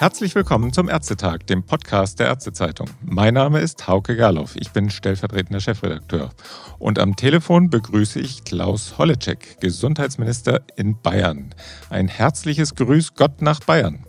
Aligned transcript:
Herzlich 0.00 0.36
willkommen 0.36 0.72
zum 0.72 0.88
Ärztetag, 0.88 1.38
dem 1.48 1.66
Podcast 1.66 2.20
der 2.20 2.28
Ärztezeitung. 2.28 2.88
Mein 3.04 3.34
Name 3.34 3.58
ist 3.58 3.88
Hauke 3.88 4.14
Gerloff, 4.14 4.54
ich 4.54 4.70
bin 4.70 4.90
stellvertretender 4.90 5.58
Chefredakteur. 5.58 6.30
Und 6.78 7.00
am 7.00 7.16
Telefon 7.16 7.68
begrüße 7.68 8.20
ich 8.20 8.44
Klaus 8.44 8.96
Holleczek, 8.96 9.60
Gesundheitsminister 9.60 10.60
in 10.76 11.02
Bayern. 11.02 11.52
Ein 11.90 12.06
herzliches 12.06 12.76
Grüß 12.76 13.14
Gott 13.14 13.42
nach 13.42 13.58
Bayern. 13.58 14.06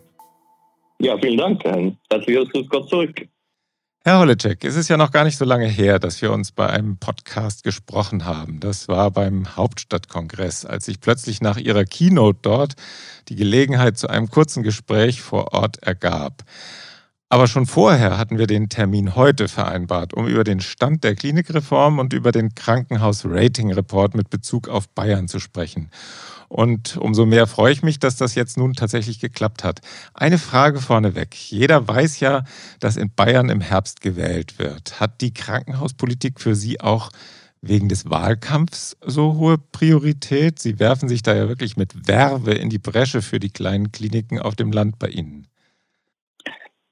Ja, 0.99 1.17
vielen 1.17 1.37
Dank. 1.37 1.65
Ein 1.65 1.97
herzliches 2.11 2.49
Grüß 2.49 2.69
Gott 2.69 2.87
zurück. 2.87 3.27
Herr 4.05 4.19
Holecek, 4.19 4.63
es 4.63 4.77
ist 4.77 4.87
ja 4.87 4.95
noch 4.95 5.11
gar 5.11 5.25
nicht 5.25 5.37
so 5.37 5.43
lange 5.43 5.67
her, 5.67 5.99
dass 5.99 6.21
wir 6.21 6.31
uns 6.31 6.53
bei 6.53 6.69
einem 6.69 6.95
Podcast 6.97 7.65
gesprochen 7.65 8.23
haben. 8.23 8.61
Das 8.61 8.87
war 8.87 9.11
beim 9.11 9.57
Hauptstadtkongress, 9.57 10.65
als 10.65 10.85
sich 10.85 11.01
plötzlich 11.01 11.41
nach 11.41 11.57
Ihrer 11.57 11.83
Keynote 11.83 12.39
dort 12.41 12.75
die 13.27 13.35
Gelegenheit 13.35 13.97
zu 13.97 14.07
einem 14.07 14.29
kurzen 14.29 14.63
Gespräch 14.63 15.21
vor 15.21 15.51
Ort 15.51 15.83
ergab. 15.83 16.45
Aber 17.27 17.47
schon 17.47 17.65
vorher 17.65 18.17
hatten 18.17 18.37
wir 18.37 18.47
den 18.47 18.69
Termin 18.69 19.15
heute 19.15 19.49
vereinbart, 19.49 20.13
um 20.13 20.27
über 20.27 20.45
den 20.45 20.61
Stand 20.61 21.03
der 21.03 21.15
Klinikreform 21.15 21.99
und 21.99 22.13
über 22.13 22.31
den 22.31 22.55
Krankenhaus-Rating-Report 22.55 24.15
mit 24.15 24.29
Bezug 24.29 24.69
auf 24.69 24.87
Bayern 24.87 25.27
zu 25.27 25.39
sprechen. 25.39 25.91
Und 26.49 26.97
umso 26.97 27.27
mehr 27.27 27.45
freue 27.45 27.71
ich 27.71 27.83
mich, 27.83 27.99
dass 27.99 28.17
das 28.17 28.33
jetzt 28.33 28.57
nun 28.57 28.73
tatsächlich 28.73 29.19
geklappt 29.19 29.63
hat. 29.63 29.81
Eine 30.15 30.39
Frage 30.39 30.79
vorneweg. 30.79 31.35
Jeder 31.35 31.87
weiß 31.87 32.19
ja, 32.19 32.43
dass 32.79 32.97
in 32.97 33.13
Bayern 33.15 33.49
im 33.49 33.61
Herbst 33.61 34.01
gewählt 34.01 34.57
wird. 34.57 34.99
Hat 34.99 35.21
die 35.21 35.31
Krankenhauspolitik 35.31 36.41
für 36.41 36.55
Sie 36.55 36.81
auch 36.81 37.11
wegen 37.61 37.87
des 37.87 38.09
Wahlkampfs 38.09 38.97
so 39.05 39.35
hohe 39.35 39.59
Priorität? 39.59 40.57
Sie 40.57 40.79
werfen 40.79 41.07
sich 41.07 41.21
da 41.21 41.35
ja 41.35 41.47
wirklich 41.47 41.77
mit 41.77 42.07
Werbe 42.07 42.53
in 42.53 42.71
die 42.71 42.79
Bresche 42.79 43.21
für 43.21 43.39
die 43.39 43.51
kleinen 43.51 43.91
Kliniken 43.91 44.39
auf 44.39 44.55
dem 44.55 44.71
Land 44.71 44.97
bei 44.97 45.09
Ihnen. 45.09 45.47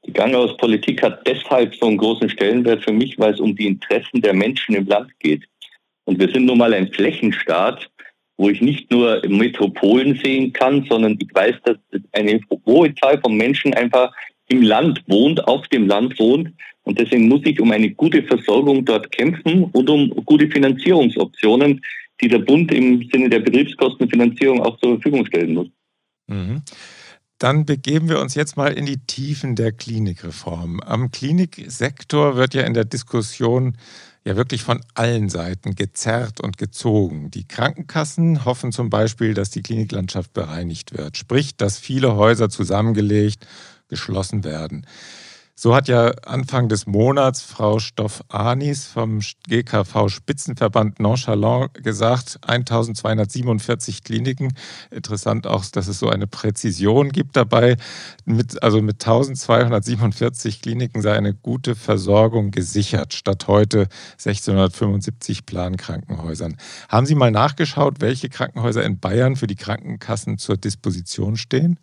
Die 0.06 0.14
Krankenhauspolitik 0.14 1.02
hat 1.02 1.26
deshalb 1.28 1.76
so 1.76 1.88
einen 1.88 1.98
großen 1.98 2.30
Stellenwert 2.30 2.84
für 2.84 2.94
mich, 2.94 3.18
weil 3.18 3.34
es 3.34 3.40
um 3.40 3.56
die 3.56 3.66
Interessen 3.66 4.22
der 4.22 4.36
Menschen 4.36 4.76
im 4.76 4.86
Land 4.86 5.20
geht. 5.20 5.46
Und 6.06 6.20
wir 6.20 6.30
sind 6.32 6.46
nun 6.46 6.60
mal 6.60 6.74
ein 6.76 6.94
Flächenstaat 6.94 7.90
wo 8.38 8.50
ich 8.50 8.62
nicht 8.62 8.90
nur 8.92 9.22
Metropolen 9.28 10.20
sehen 10.24 10.54
kann, 10.54 10.86
sondern 10.88 11.18
ich 11.20 11.34
weiß, 11.34 11.56
dass 11.64 11.78
eine 12.12 12.40
hohe 12.66 12.94
Zahl 12.96 13.20
von 13.20 13.36
Menschen 13.36 13.74
einfach 13.74 14.14
im 14.48 14.62
Land 14.62 15.04
wohnt, 15.08 15.46
auf 15.48 15.68
dem 15.70 15.88
Land 15.88 16.18
wohnt. 16.20 16.52
Und 16.84 17.00
deswegen 17.00 17.28
muss 17.28 17.42
ich 17.44 17.60
um 17.60 17.72
eine 17.72 17.90
gute 17.90 18.24
Versorgung 18.24 18.86
dort 18.86 19.12
kämpfen 19.12 19.66
und 19.66 19.90
um 19.90 20.10
gute 20.26 20.50
Finanzierungsoptionen, 20.50 21.82
die 22.22 22.28
der 22.30 22.40
Bund 22.40 22.72
im 22.72 23.08
Sinne 23.12 23.30
der 23.30 23.40
Betriebskostenfinanzierung 23.40 24.62
auch 24.62 24.78
zur 24.80 24.96
Verfügung 24.96 25.26
stellen 25.26 25.54
muss. 25.54 25.68
Mhm. 26.28 26.62
Dann 27.40 27.66
begeben 27.66 28.10
wir 28.10 28.20
uns 28.20 28.34
jetzt 28.34 28.58
mal 28.58 28.74
in 28.74 28.88
die 28.88 28.98
Tiefen 28.98 29.56
der 29.56 29.72
Klinikreform. 29.72 30.80
Am 30.80 31.12
Kliniksektor 31.12 32.36
wird 32.36 32.56
ja 32.56 32.64
in 32.64 32.74
der 32.74 32.86
Diskussion 32.86 33.78
ja 34.26 34.36
wirklich 34.36 34.64
von 34.64 34.82
allen 34.96 35.30
Seiten 35.30 35.76
gezerrt 35.76 36.42
und 36.42 36.58
gezogen. 36.58 37.30
Die 37.30 37.48
Krankenkassen 37.48 38.44
hoffen 38.44 38.72
zum 38.72 38.90
Beispiel, 38.90 39.36
dass 39.36 39.52
die 39.52 39.62
Kliniklandschaft 39.62 40.34
bereinigt 40.34 40.98
wird, 40.98 41.16
sprich, 41.16 41.56
dass 41.56 41.78
viele 41.78 42.16
Häuser 42.16 42.50
zusammengelegt, 42.50 43.46
geschlossen 43.88 44.44
werden. 44.44 44.86
So 45.60 45.74
hat 45.74 45.88
ja 45.88 46.12
Anfang 46.24 46.70
des 46.70 46.86
Monats 46.86 47.42
Frau 47.42 47.80
Stoff-Anis 47.80 48.86
vom 48.86 49.22
GKV 49.50 50.08
Spitzenverband 50.08 51.00
Nonchalant 51.00 51.74
gesagt, 51.74 52.38
1247 52.44 54.04
Kliniken. 54.04 54.54
Interessant 54.92 55.48
auch, 55.48 55.66
dass 55.66 55.88
es 55.88 55.98
so 55.98 56.10
eine 56.10 56.28
Präzision 56.28 57.12
gibt 57.12 57.36
dabei. 57.36 57.78
Mit, 58.24 58.62
also 58.62 58.84
mit 58.84 59.04
1247 59.04 60.62
Kliniken 60.62 61.02
sei 61.02 61.14
eine 61.18 61.34
gute 61.34 61.74
Versorgung 61.74 62.52
gesichert, 62.52 63.16
statt 63.16 63.48
heute 63.48 63.88
1675 64.24 65.48
Plankrankenhäusern. 65.48 66.56
Haben 66.88 67.08
Sie 67.08 67.16
mal 67.16 67.32
nachgeschaut, 67.32 67.96
welche 68.00 68.30
Krankenhäuser 68.30 68.84
in 68.84 69.00
Bayern 69.00 69.36
für 69.36 69.48
die 69.48 69.56
Krankenkassen 69.56 70.38
zur 70.38 70.58
Disposition 70.58 71.36
stehen? 71.36 71.80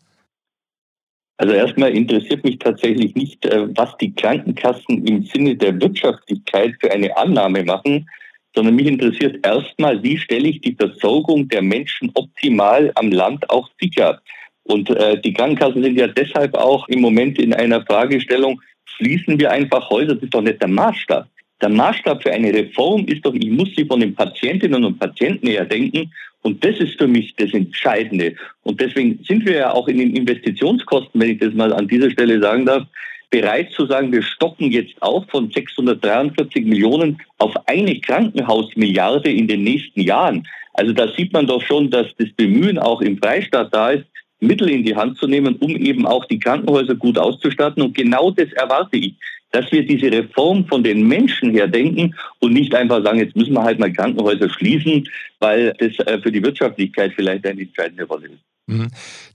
Also 1.36 1.52
erstmal 1.52 1.90
interessiert 1.90 2.44
mich 2.44 2.58
tatsächlich 2.58 3.14
nicht, 3.14 3.44
äh, 3.46 3.66
was 3.76 3.96
die 3.98 4.14
Krankenkassen 4.14 5.06
im 5.06 5.24
Sinne 5.24 5.56
der 5.56 5.80
Wirtschaftlichkeit 5.80 6.74
für 6.80 6.92
eine 6.92 7.16
Annahme 7.16 7.64
machen, 7.64 8.08
sondern 8.54 8.76
mich 8.76 8.86
interessiert 8.86 9.44
erstmal, 9.44 10.00
wie 10.02 10.16
stelle 10.16 10.48
ich 10.48 10.60
die 10.60 10.76
Versorgung 10.76 11.48
der 11.48 11.62
Menschen 11.62 12.10
optimal 12.14 12.92
am 12.94 13.10
Land 13.10 13.50
auch 13.50 13.68
sicher. 13.80 14.20
Und 14.62 14.88
äh, 14.90 15.20
die 15.20 15.32
Krankenkassen 15.32 15.82
sind 15.82 15.98
ja 15.98 16.06
deshalb 16.06 16.54
auch 16.54 16.88
im 16.88 17.00
Moment 17.00 17.38
in 17.38 17.52
einer 17.52 17.84
Fragestellung, 17.84 18.60
schließen 18.84 19.38
wir 19.38 19.50
einfach 19.50 19.90
Häuser, 19.90 20.14
das 20.14 20.22
ist 20.22 20.34
doch 20.34 20.40
nicht 20.40 20.60
der 20.60 20.68
Maßstab. 20.68 21.26
Der 21.60 21.68
Maßstab 21.68 22.22
für 22.22 22.32
eine 22.32 22.52
Reform 22.52 23.06
ist 23.06 23.24
doch, 23.26 23.34
ich 23.34 23.50
muss 23.50 23.70
sie 23.76 23.84
von 23.84 24.00
den 24.00 24.14
Patientinnen 24.14 24.84
und 24.84 24.98
Patienten 24.98 25.48
her 25.48 25.64
denken 25.64 26.12
und 26.44 26.62
das 26.62 26.76
ist 26.76 26.98
für 26.98 27.08
mich 27.08 27.34
das 27.36 27.54
Entscheidende. 27.54 28.34
Und 28.64 28.78
deswegen 28.78 29.18
sind 29.24 29.46
wir 29.46 29.56
ja 29.56 29.72
auch 29.72 29.88
in 29.88 29.96
den 29.96 30.14
Investitionskosten, 30.14 31.18
wenn 31.18 31.30
ich 31.30 31.38
das 31.38 31.54
mal 31.54 31.72
an 31.72 31.88
dieser 31.88 32.10
Stelle 32.10 32.38
sagen 32.38 32.66
darf, 32.66 32.86
bereit 33.30 33.72
zu 33.72 33.86
sagen, 33.86 34.12
wir 34.12 34.22
stocken 34.22 34.70
jetzt 34.70 34.94
auf 35.00 35.24
von 35.30 35.50
643 35.50 36.66
Millionen 36.66 37.18
auf 37.38 37.54
eine 37.66 37.98
Krankenhausmilliarde 37.98 39.32
in 39.32 39.48
den 39.48 39.64
nächsten 39.64 40.02
Jahren. 40.02 40.46
Also 40.74 40.92
da 40.92 41.08
sieht 41.14 41.32
man 41.32 41.46
doch 41.46 41.62
schon, 41.62 41.90
dass 41.90 42.08
das 42.18 42.28
Bemühen 42.36 42.78
auch 42.78 43.00
im 43.00 43.16
Freistaat 43.16 43.72
da 43.72 43.92
ist, 43.92 44.04
Mittel 44.40 44.68
in 44.68 44.84
die 44.84 44.94
Hand 44.94 45.16
zu 45.16 45.26
nehmen, 45.26 45.56
um 45.56 45.70
eben 45.70 46.06
auch 46.06 46.26
die 46.26 46.38
Krankenhäuser 46.38 46.94
gut 46.94 47.16
auszustatten. 47.16 47.82
Und 47.82 47.96
genau 47.96 48.30
das 48.30 48.52
erwarte 48.52 48.98
ich 48.98 49.14
dass 49.54 49.70
wir 49.70 49.86
diese 49.86 50.10
Reform 50.10 50.66
von 50.66 50.82
den 50.82 51.06
Menschen 51.06 51.52
her 51.52 51.68
denken 51.68 52.14
und 52.40 52.52
nicht 52.52 52.74
einfach 52.74 53.04
sagen, 53.04 53.20
jetzt 53.20 53.36
müssen 53.36 53.54
wir 53.54 53.62
halt 53.62 53.78
mal 53.78 53.92
Krankenhäuser 53.92 54.50
schließen, 54.50 55.08
weil 55.38 55.72
das 55.78 55.96
äh, 56.06 56.20
für 56.20 56.32
die 56.32 56.42
Wirtschaftlichkeit 56.42 57.12
vielleicht 57.14 57.46
eine 57.46 57.62
entscheidende 57.62 58.04
Rolle 58.04 58.26
ist. 58.26 58.42
Mhm. 58.66 58.88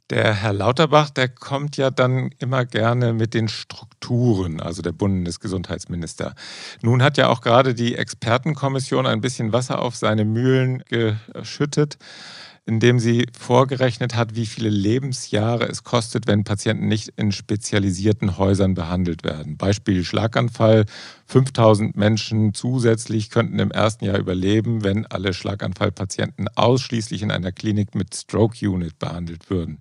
Der 0.09 0.33
Herr 0.33 0.53
Lauterbach, 0.53 1.11
der 1.11 1.29
kommt 1.29 1.77
ja 1.77 1.91
dann 1.91 2.31
immer 2.39 2.65
gerne 2.65 3.13
mit 3.13 3.33
den 3.33 3.47
Strukturen, 3.47 4.59
also 4.59 4.81
der 4.81 4.91
Bundesgesundheitsminister. 4.91 6.33
Nun 6.81 7.03
hat 7.03 7.17
ja 7.17 7.29
auch 7.29 7.41
gerade 7.41 7.75
die 7.75 7.95
Expertenkommission 7.95 9.05
ein 9.05 9.21
bisschen 9.21 9.53
Wasser 9.53 9.81
auf 9.81 9.95
seine 9.95 10.25
Mühlen 10.25 10.83
geschüttet 10.89 11.97
indem 12.69 12.99
sie 12.99 13.25
vorgerechnet 13.35 14.15
hat, 14.15 14.35
wie 14.35 14.45
viele 14.45 14.69
Lebensjahre 14.69 15.67
es 15.67 15.83
kostet, 15.83 16.27
wenn 16.27 16.43
Patienten 16.43 16.87
nicht 16.87 17.11
in 17.17 17.31
spezialisierten 17.31 18.37
Häusern 18.37 18.75
behandelt 18.75 19.23
werden. 19.23 19.57
Beispiel 19.57 20.03
Schlaganfall. 20.05 20.85
5000 21.25 21.97
Menschen 21.97 22.53
zusätzlich 22.53 23.31
könnten 23.31 23.57
im 23.57 23.71
ersten 23.71 24.05
Jahr 24.05 24.19
überleben, 24.19 24.83
wenn 24.83 25.07
alle 25.07 25.33
Schlaganfallpatienten 25.33 26.47
ausschließlich 26.55 27.23
in 27.23 27.31
einer 27.31 27.51
Klinik 27.51 27.95
mit 27.95 28.13
Stroke 28.13 28.69
Unit 28.69 28.99
behandelt 28.99 29.49
würden. 29.49 29.79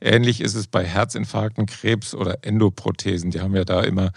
Ähnlich 0.00 0.40
ist 0.40 0.54
es 0.54 0.66
bei 0.66 0.82
Herzinfarkten, 0.82 1.66
Krebs 1.66 2.14
oder 2.14 2.38
Endoprothesen. 2.40 3.30
Die 3.30 3.40
haben 3.40 3.54
ja 3.54 3.64
da 3.64 3.82
immer 3.82 4.12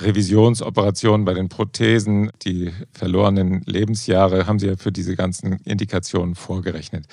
Revisionsoperationen 0.00 1.24
bei 1.24 1.34
den 1.34 1.48
Prothesen, 1.48 2.30
die 2.44 2.72
verlorenen 2.92 3.62
Lebensjahre 3.66 4.46
haben 4.46 4.58
Sie 4.58 4.68
ja 4.68 4.76
für 4.76 4.92
diese 4.92 5.16
ganzen 5.16 5.60
Indikationen 5.64 6.34
vorgerechnet. 6.34 7.06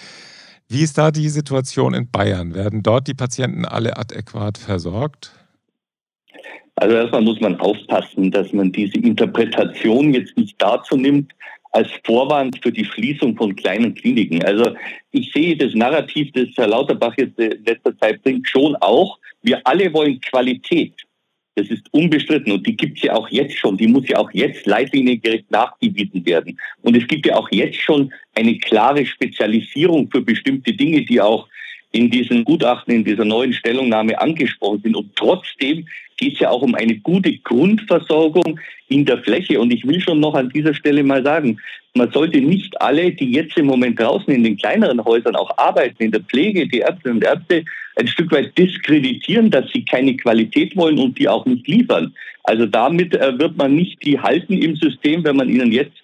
Wie 0.68 0.82
ist 0.82 0.98
da 0.98 1.12
die 1.12 1.30
Situation 1.30 1.94
in 1.94 2.10
Bayern? 2.10 2.54
Werden 2.54 2.84
dort 2.84 3.08
die 3.08 3.14
Patienten 3.14 3.66
alle 3.66 3.98
adäquat 3.98 4.58
versorgt? 4.58 5.32
Also 6.76 6.96
erstmal 6.96 7.24
muss 7.24 7.42
man 7.42 7.60
aufpassen, 7.60 8.32
dass 8.32 8.54
man 8.54 8.72
diese 8.72 9.00
Interpretation 9.00 10.14
jetzt 10.14 10.38
nicht 10.38 10.56
dazu 10.62 10.96
nimmt, 10.96 11.34
als 11.72 11.90
Vorwand 12.06 12.60
für 12.64 12.72
die 12.72 12.86
Schließung 12.86 13.36
von 13.36 13.56
kleinen 13.56 13.94
Kliniken. 13.94 14.44
Also 14.44 14.76
ich 15.12 15.32
sehe 15.34 15.58
das 15.58 15.74
Narrativ, 15.74 16.32
das 16.34 16.48
Herr 16.56 16.68
Lauterbach 16.68 17.14
jetzt 17.18 17.38
in 17.38 17.64
letzter 17.66 17.98
Zeit 17.98 18.24
bringt, 18.24 18.48
schon 18.48 18.76
auch. 18.78 19.20
Wir 19.42 19.62
alle 19.66 19.92
wollen 19.94 20.20
Qualität. 20.22 20.94
Das 21.60 21.68
ist 21.68 21.94
unbestritten 21.94 22.54
und 22.54 22.66
die 22.66 22.78
gibt 22.78 23.00
es 23.00 23.04
ja 23.04 23.14
auch 23.16 23.28
jetzt 23.28 23.58
schon. 23.58 23.76
Die 23.76 23.88
muss 23.88 24.08
ja 24.08 24.18
auch 24.18 24.32
jetzt 24.32 24.66
leitliniengerecht 24.66 25.52
nachgewiesen 25.52 26.26
werden. 26.26 26.58
Und 26.84 26.96
es 26.96 27.06
gibt 27.06 27.26
ja 27.26 27.36
auch 27.36 27.50
jetzt 27.52 27.76
schon 27.82 28.14
eine 28.34 28.58
klare 28.60 29.06
Spezialisierung 29.06 30.10
für 30.10 30.22
bestimmte 30.22 30.72
Dinge, 30.72 31.04
die 31.04 31.20
auch 31.20 31.50
in 31.92 32.10
diesen 32.10 32.46
Gutachten, 32.46 32.94
in 32.94 33.04
dieser 33.04 33.26
neuen 33.26 33.54
Stellungnahme 33.54 34.20
angesprochen 34.20 34.82
sind. 34.84 34.96
Und 34.96 35.16
trotzdem 35.16 35.88
geht 36.18 36.34
es 36.34 36.40
ja 36.40 36.50
auch 36.50 36.62
um 36.62 36.76
eine 36.76 36.96
gute 36.98 37.36
Grundversorgung 37.38 38.60
in 38.90 39.06
der 39.06 39.20
Fläche. 39.20 39.60
Und 39.60 39.72
ich 39.74 39.88
will 39.88 40.00
schon 40.00 40.20
noch 40.20 40.36
an 40.36 40.50
dieser 40.50 40.74
Stelle 40.74 41.04
mal 41.04 41.24
sagen, 41.24 41.60
man 41.96 42.12
sollte 42.12 42.40
nicht 42.40 42.80
alle, 42.82 43.12
die 43.12 43.32
jetzt 43.32 43.58
im 43.58 43.66
Moment 43.66 44.00
draußen 44.00 44.32
in 44.34 44.44
den 44.44 44.58
kleineren 44.58 45.04
Häusern 45.04 45.36
auch 45.36 45.58
arbeiten, 45.58 46.04
in 46.04 46.12
der 46.12 46.22
Pflege, 46.22 46.68
die 46.68 46.82
Ärztinnen 46.82 47.18
und 47.18 47.24
Ärzte, 47.24 47.64
ein 47.96 48.08
Stück 48.08 48.32
weit 48.32 48.58
diskreditieren, 48.58 49.50
dass 49.50 49.70
sie 49.72 49.84
keine 49.84 50.16
Qualität 50.16 50.76
wollen 50.78 51.00
und 51.00 51.18
die 51.18 51.28
auch 51.28 51.46
nicht 51.46 51.68
liefern. 51.68 52.14
Also 52.44 52.66
damit 52.66 53.16
äh, 53.16 53.38
wird 53.38 53.58
man 53.58 53.76
nicht 53.76 54.04
die 54.06 54.20
halten 54.20 54.54
im 54.54 54.76
System, 54.76 55.24
wenn 55.24 55.36
man 55.36 55.50
ihnen 55.50 55.72
jetzt 55.72 55.98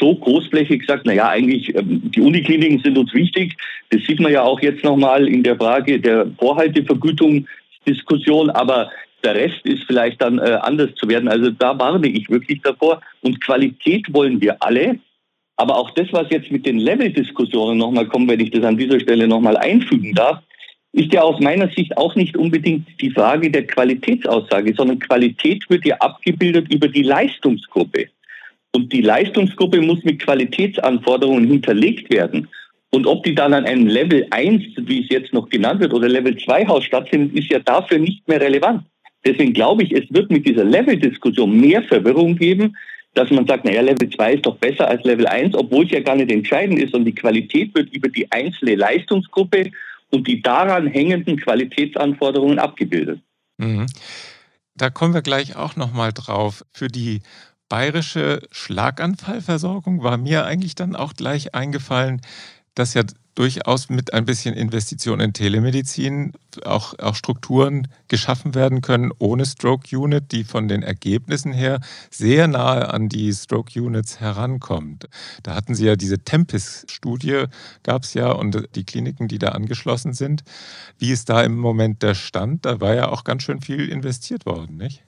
so 0.00 0.14
großflächig 0.14 0.80
gesagt, 0.80 1.06
naja, 1.06 1.28
eigentlich 1.28 1.74
ähm, 1.74 2.10
die 2.10 2.20
Unikliniken 2.20 2.80
sind 2.80 2.98
uns 2.98 3.14
wichtig. 3.14 3.56
Das 3.90 4.02
sieht 4.02 4.20
man 4.20 4.32
ja 4.32 4.42
auch 4.42 4.60
jetzt 4.60 4.82
nochmal 4.82 5.28
in 5.28 5.42
der 5.42 5.56
Frage 5.56 6.00
der 6.00 6.26
Vorhaltevergütungsdiskussion, 6.38 8.48
aber 8.50 8.90
der 9.22 9.34
Rest 9.34 9.60
ist 9.64 9.84
vielleicht 9.84 10.22
dann 10.22 10.38
äh, 10.38 10.58
anders 10.62 10.94
zu 10.94 11.06
werden. 11.08 11.28
Also 11.28 11.50
da 11.50 11.78
warne 11.78 12.08
ich 12.08 12.30
wirklich 12.30 12.62
davor. 12.62 13.02
Und 13.20 13.44
Qualität 13.44 14.06
wollen 14.12 14.40
wir 14.40 14.56
alle. 14.60 14.98
Aber 15.56 15.76
auch 15.76 15.90
das, 15.90 16.08
was 16.12 16.30
jetzt 16.30 16.50
mit 16.50 16.64
den 16.64 16.78
Level-Diskussionen 16.78 17.76
nochmal 17.76 18.06
kommt, 18.06 18.30
wenn 18.30 18.40
ich 18.40 18.50
das 18.50 18.64
an 18.64 18.78
dieser 18.78 18.98
Stelle 18.98 19.28
nochmal 19.28 19.58
einfügen 19.58 20.14
darf, 20.14 20.40
ist 20.92 21.12
ja 21.12 21.22
aus 21.22 21.38
meiner 21.40 21.68
Sicht 21.68 21.96
auch 21.96 22.16
nicht 22.16 22.36
unbedingt 22.36 22.88
die 23.00 23.10
Frage 23.10 23.50
der 23.50 23.66
Qualitätsaussage, 23.66 24.74
sondern 24.74 24.98
Qualität 24.98 25.68
wird 25.68 25.84
ja 25.84 25.96
abgebildet 25.96 26.72
über 26.72 26.88
die 26.88 27.02
Leistungsgruppe. 27.02 28.08
Und 28.72 28.92
die 28.92 29.02
Leistungsgruppe 29.02 29.80
muss 29.80 30.02
mit 30.04 30.20
Qualitätsanforderungen 30.20 31.46
hinterlegt 31.46 32.10
werden. 32.10 32.48
Und 32.90 33.06
ob 33.06 33.24
die 33.24 33.34
dann 33.34 33.54
an 33.54 33.66
einem 33.66 33.86
Level 33.86 34.26
1, 34.30 34.62
wie 34.76 35.02
es 35.02 35.08
jetzt 35.10 35.32
noch 35.32 35.48
genannt 35.48 35.80
wird, 35.80 35.92
oder 35.92 36.08
Level 36.08 36.36
2 36.36 36.66
Haus 36.66 36.84
stattfindet, 36.84 37.36
ist 37.36 37.50
ja 37.50 37.60
dafür 37.60 37.98
nicht 37.98 38.26
mehr 38.28 38.40
relevant. 38.40 38.84
Deswegen 39.24 39.52
glaube 39.52 39.82
ich, 39.82 39.92
es 39.92 40.04
wird 40.10 40.30
mit 40.30 40.46
dieser 40.46 40.64
Level-Diskussion 40.64 41.60
mehr 41.60 41.82
Verwirrung 41.82 42.36
geben, 42.36 42.76
dass 43.14 43.30
man 43.30 43.46
sagt, 43.46 43.64
naja, 43.64 43.82
Level 43.82 44.08
2 44.08 44.34
ist 44.34 44.46
doch 44.46 44.56
besser 44.56 44.88
als 44.88 45.04
Level 45.04 45.26
1, 45.26 45.54
obwohl 45.54 45.84
es 45.84 45.90
ja 45.90 46.00
gar 46.00 46.16
nicht 46.16 46.30
entscheidend 46.30 46.78
ist 46.78 46.94
und 46.94 47.04
die 47.04 47.14
Qualität 47.14 47.74
wird 47.74 47.92
über 47.92 48.08
die 48.08 48.30
einzelne 48.30 48.76
Leistungsgruppe 48.76 49.70
und 50.10 50.26
die 50.26 50.40
daran 50.40 50.86
hängenden 50.86 51.36
Qualitätsanforderungen 51.36 52.58
abgebildet. 52.58 53.20
Mhm. 53.58 53.86
Da 54.76 54.90
kommen 54.90 55.12
wir 55.12 55.22
gleich 55.22 55.56
auch 55.56 55.76
nochmal 55.76 56.12
drauf. 56.12 56.64
Für 56.72 56.88
die 56.88 57.20
bayerische 57.70 58.42
Schlaganfallversorgung 58.50 60.02
war 60.02 60.18
mir 60.18 60.44
eigentlich 60.44 60.74
dann 60.74 60.94
auch 60.94 61.14
gleich 61.14 61.54
eingefallen, 61.54 62.20
dass 62.74 62.92
ja 62.92 63.02
durchaus 63.34 63.88
mit 63.88 64.12
ein 64.12 64.26
bisschen 64.26 64.54
Investition 64.54 65.20
in 65.20 65.32
Telemedizin 65.32 66.32
auch, 66.64 66.98
auch 66.98 67.14
Strukturen 67.14 67.88
geschaffen 68.08 68.54
werden 68.54 68.82
können 68.82 69.12
ohne 69.18 69.46
Stroke 69.46 69.96
Unit, 69.96 70.32
die 70.32 70.44
von 70.44 70.68
den 70.68 70.82
Ergebnissen 70.82 71.52
her 71.52 71.80
sehr 72.10 72.48
nahe 72.48 72.92
an 72.92 73.08
die 73.08 73.32
Stroke 73.32 73.80
Units 73.80 74.20
herankommt. 74.20 75.08
Da 75.42 75.54
hatten 75.54 75.74
Sie 75.74 75.86
ja 75.86 75.96
diese 75.96 76.18
Tempest-Studie, 76.18 77.44
gab 77.82 78.02
es 78.02 78.14
ja, 78.14 78.30
und 78.32 78.68
die 78.74 78.84
Kliniken, 78.84 79.28
die 79.28 79.38
da 79.38 79.50
angeschlossen 79.50 80.12
sind. 80.12 80.42
Wie 80.98 81.10
ist 81.10 81.30
da 81.30 81.42
im 81.42 81.56
Moment 81.56 82.02
der 82.02 82.14
Stand? 82.14 82.66
Da 82.66 82.80
war 82.80 82.94
ja 82.94 83.08
auch 83.08 83.24
ganz 83.24 83.44
schön 83.44 83.60
viel 83.60 83.88
investiert 83.88 84.44
worden, 84.44 84.76
nicht? 84.76 85.04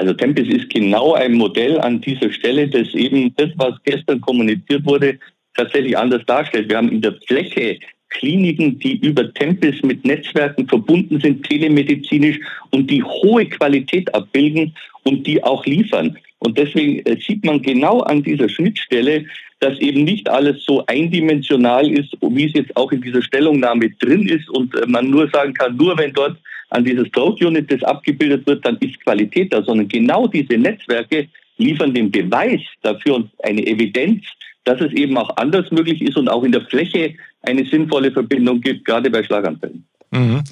Also 0.00 0.14
Tempest 0.14 0.50
ist 0.50 0.70
genau 0.70 1.12
ein 1.12 1.34
Modell 1.34 1.78
an 1.78 2.00
dieser 2.00 2.32
Stelle, 2.32 2.66
das 2.66 2.94
eben 2.94 3.34
das, 3.36 3.50
was 3.56 3.74
gestern 3.84 4.18
kommuniziert 4.22 4.86
wurde, 4.86 5.18
tatsächlich 5.54 5.94
anders 5.98 6.22
darstellt. 6.24 6.70
Wir 6.70 6.78
haben 6.78 6.90
in 6.90 7.02
der 7.02 7.16
Fläche 7.26 7.78
Kliniken, 8.08 8.78
die 8.78 8.96
über 9.06 9.30
Tempes 9.34 9.82
mit 9.82 10.02
Netzwerken 10.06 10.66
verbunden 10.66 11.20
sind, 11.20 11.46
telemedizinisch 11.46 12.38
und 12.70 12.90
die 12.90 13.02
hohe 13.02 13.44
Qualität 13.44 14.12
abbilden 14.14 14.74
und 15.02 15.26
die 15.26 15.44
auch 15.44 15.66
liefern. 15.66 16.16
Und 16.38 16.56
deswegen 16.56 17.00
äh, 17.00 17.18
sieht 17.20 17.44
man 17.44 17.60
genau 17.60 18.00
an 18.00 18.22
dieser 18.22 18.48
Schnittstelle, 18.48 19.26
dass 19.58 19.78
eben 19.80 20.04
nicht 20.04 20.30
alles 20.30 20.64
so 20.64 20.82
eindimensional 20.86 21.86
ist, 21.92 22.16
wie 22.22 22.46
es 22.46 22.54
jetzt 22.54 22.74
auch 22.74 22.90
in 22.90 23.02
dieser 23.02 23.20
Stellungnahme 23.20 23.90
drin 24.00 24.26
ist 24.26 24.48
und 24.48 24.74
äh, 24.76 24.86
man 24.86 25.10
nur 25.10 25.28
sagen 25.28 25.52
kann, 25.52 25.76
nur 25.76 25.98
wenn 25.98 26.14
dort 26.14 26.38
an 26.70 26.84
dieser 26.84 27.06
Stroke 27.06 27.46
Unit 27.46 27.70
das 27.70 27.82
abgebildet 27.82 28.46
wird, 28.46 28.64
dann 28.64 28.76
ist 28.78 29.00
Qualität 29.04 29.52
da, 29.52 29.62
sondern 29.62 29.88
genau 29.88 30.26
diese 30.26 30.56
Netzwerke 30.56 31.28
liefern 31.58 31.92
den 31.92 32.10
Beweis 32.10 32.60
dafür 32.82 33.16
und 33.16 33.30
eine 33.42 33.66
Evidenz, 33.66 34.24
dass 34.64 34.80
es 34.80 34.92
eben 34.92 35.16
auch 35.18 35.36
anders 35.36 35.70
möglich 35.70 36.00
ist 36.02 36.16
und 36.16 36.28
auch 36.28 36.44
in 36.44 36.52
der 36.52 36.62
Fläche 36.62 37.14
eine 37.42 37.64
sinnvolle 37.64 38.12
Verbindung 38.12 38.60
gibt, 38.60 38.84
gerade 38.84 39.10
bei 39.10 39.22
Schlaganfällen. 39.22 39.84
Mhm. 40.10 40.42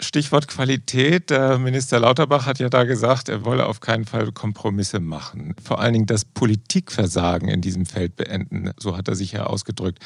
Stichwort 0.00 0.46
Qualität. 0.46 1.30
Der 1.30 1.58
Minister 1.58 1.98
Lauterbach 1.98 2.46
hat 2.46 2.60
ja 2.60 2.68
da 2.68 2.84
gesagt, 2.84 3.28
er 3.28 3.44
wolle 3.44 3.66
auf 3.66 3.80
keinen 3.80 4.04
Fall 4.04 4.30
Kompromisse 4.30 5.00
machen. 5.00 5.56
Vor 5.62 5.80
allen 5.80 5.92
Dingen 5.92 6.06
das 6.06 6.24
Politikversagen 6.24 7.48
in 7.48 7.60
diesem 7.60 7.84
Feld 7.84 8.14
beenden. 8.14 8.70
So 8.78 8.96
hat 8.96 9.08
er 9.08 9.16
sich 9.16 9.32
ja 9.32 9.46
ausgedrückt. 9.46 9.98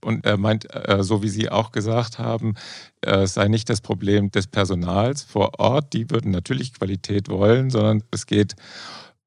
Und 0.00 0.24
er 0.24 0.36
meint, 0.36 0.72
äh, 0.72 1.02
so 1.02 1.24
wie 1.24 1.28
Sie 1.28 1.50
auch 1.50 1.72
gesagt 1.72 2.20
haben, 2.20 2.54
äh, 3.00 3.22
es 3.22 3.34
sei 3.34 3.48
nicht 3.48 3.68
das 3.68 3.80
Problem 3.80 4.30
des 4.30 4.46
Personals 4.46 5.24
vor 5.24 5.58
Ort. 5.58 5.94
Die 5.94 6.10
würden 6.10 6.30
natürlich 6.30 6.72
Qualität 6.72 7.28
wollen, 7.28 7.70
sondern 7.70 8.04
es 8.12 8.26
geht 8.26 8.54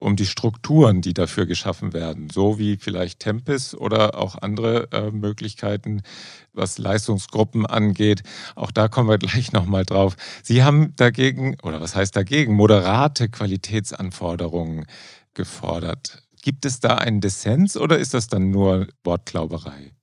um 0.04 0.16
die 0.16 0.26
Strukturen, 0.26 1.02
die 1.02 1.14
dafür 1.14 1.46
geschaffen 1.46 1.94
werden, 1.94 2.30
so 2.30 2.60
wie 2.60 2.78
vielleicht 2.78 3.20
Tempis 3.20 3.74
oder 3.74 4.18
auch 4.18 4.36
andere 4.42 4.92
äh, 4.92 5.12
Möglichkeiten, 5.12 6.02
was 6.52 6.78
Leistungsgruppen 6.78 7.66
angeht. 7.66 8.22
Auch 8.56 8.72
da 8.72 8.88
kommen 8.88 9.10
wir 9.10 9.18
gleich 9.18 9.52
nochmal 9.54 9.86
drauf. 9.86 10.16
Sie 10.44 10.64
haben 10.64 10.94
dagegen, 10.98 11.56
oder 11.64 11.82
was 11.82 11.96
heißt 11.96 12.16
dagegen, 12.16 12.54
moderate 12.54 13.30
Qualitätsanforderungen 13.30 14.86
gefordert. 15.34 16.24
Gibt 16.42 16.66
es 16.66 16.80
da 16.82 16.96
einen 16.96 17.22
Dissens 17.22 17.78
oder 17.78 17.98
ist 17.98 18.14
das 18.14 18.28
dann 18.28 18.52
nur 18.52 18.88
Wortklauberei? 19.04 19.94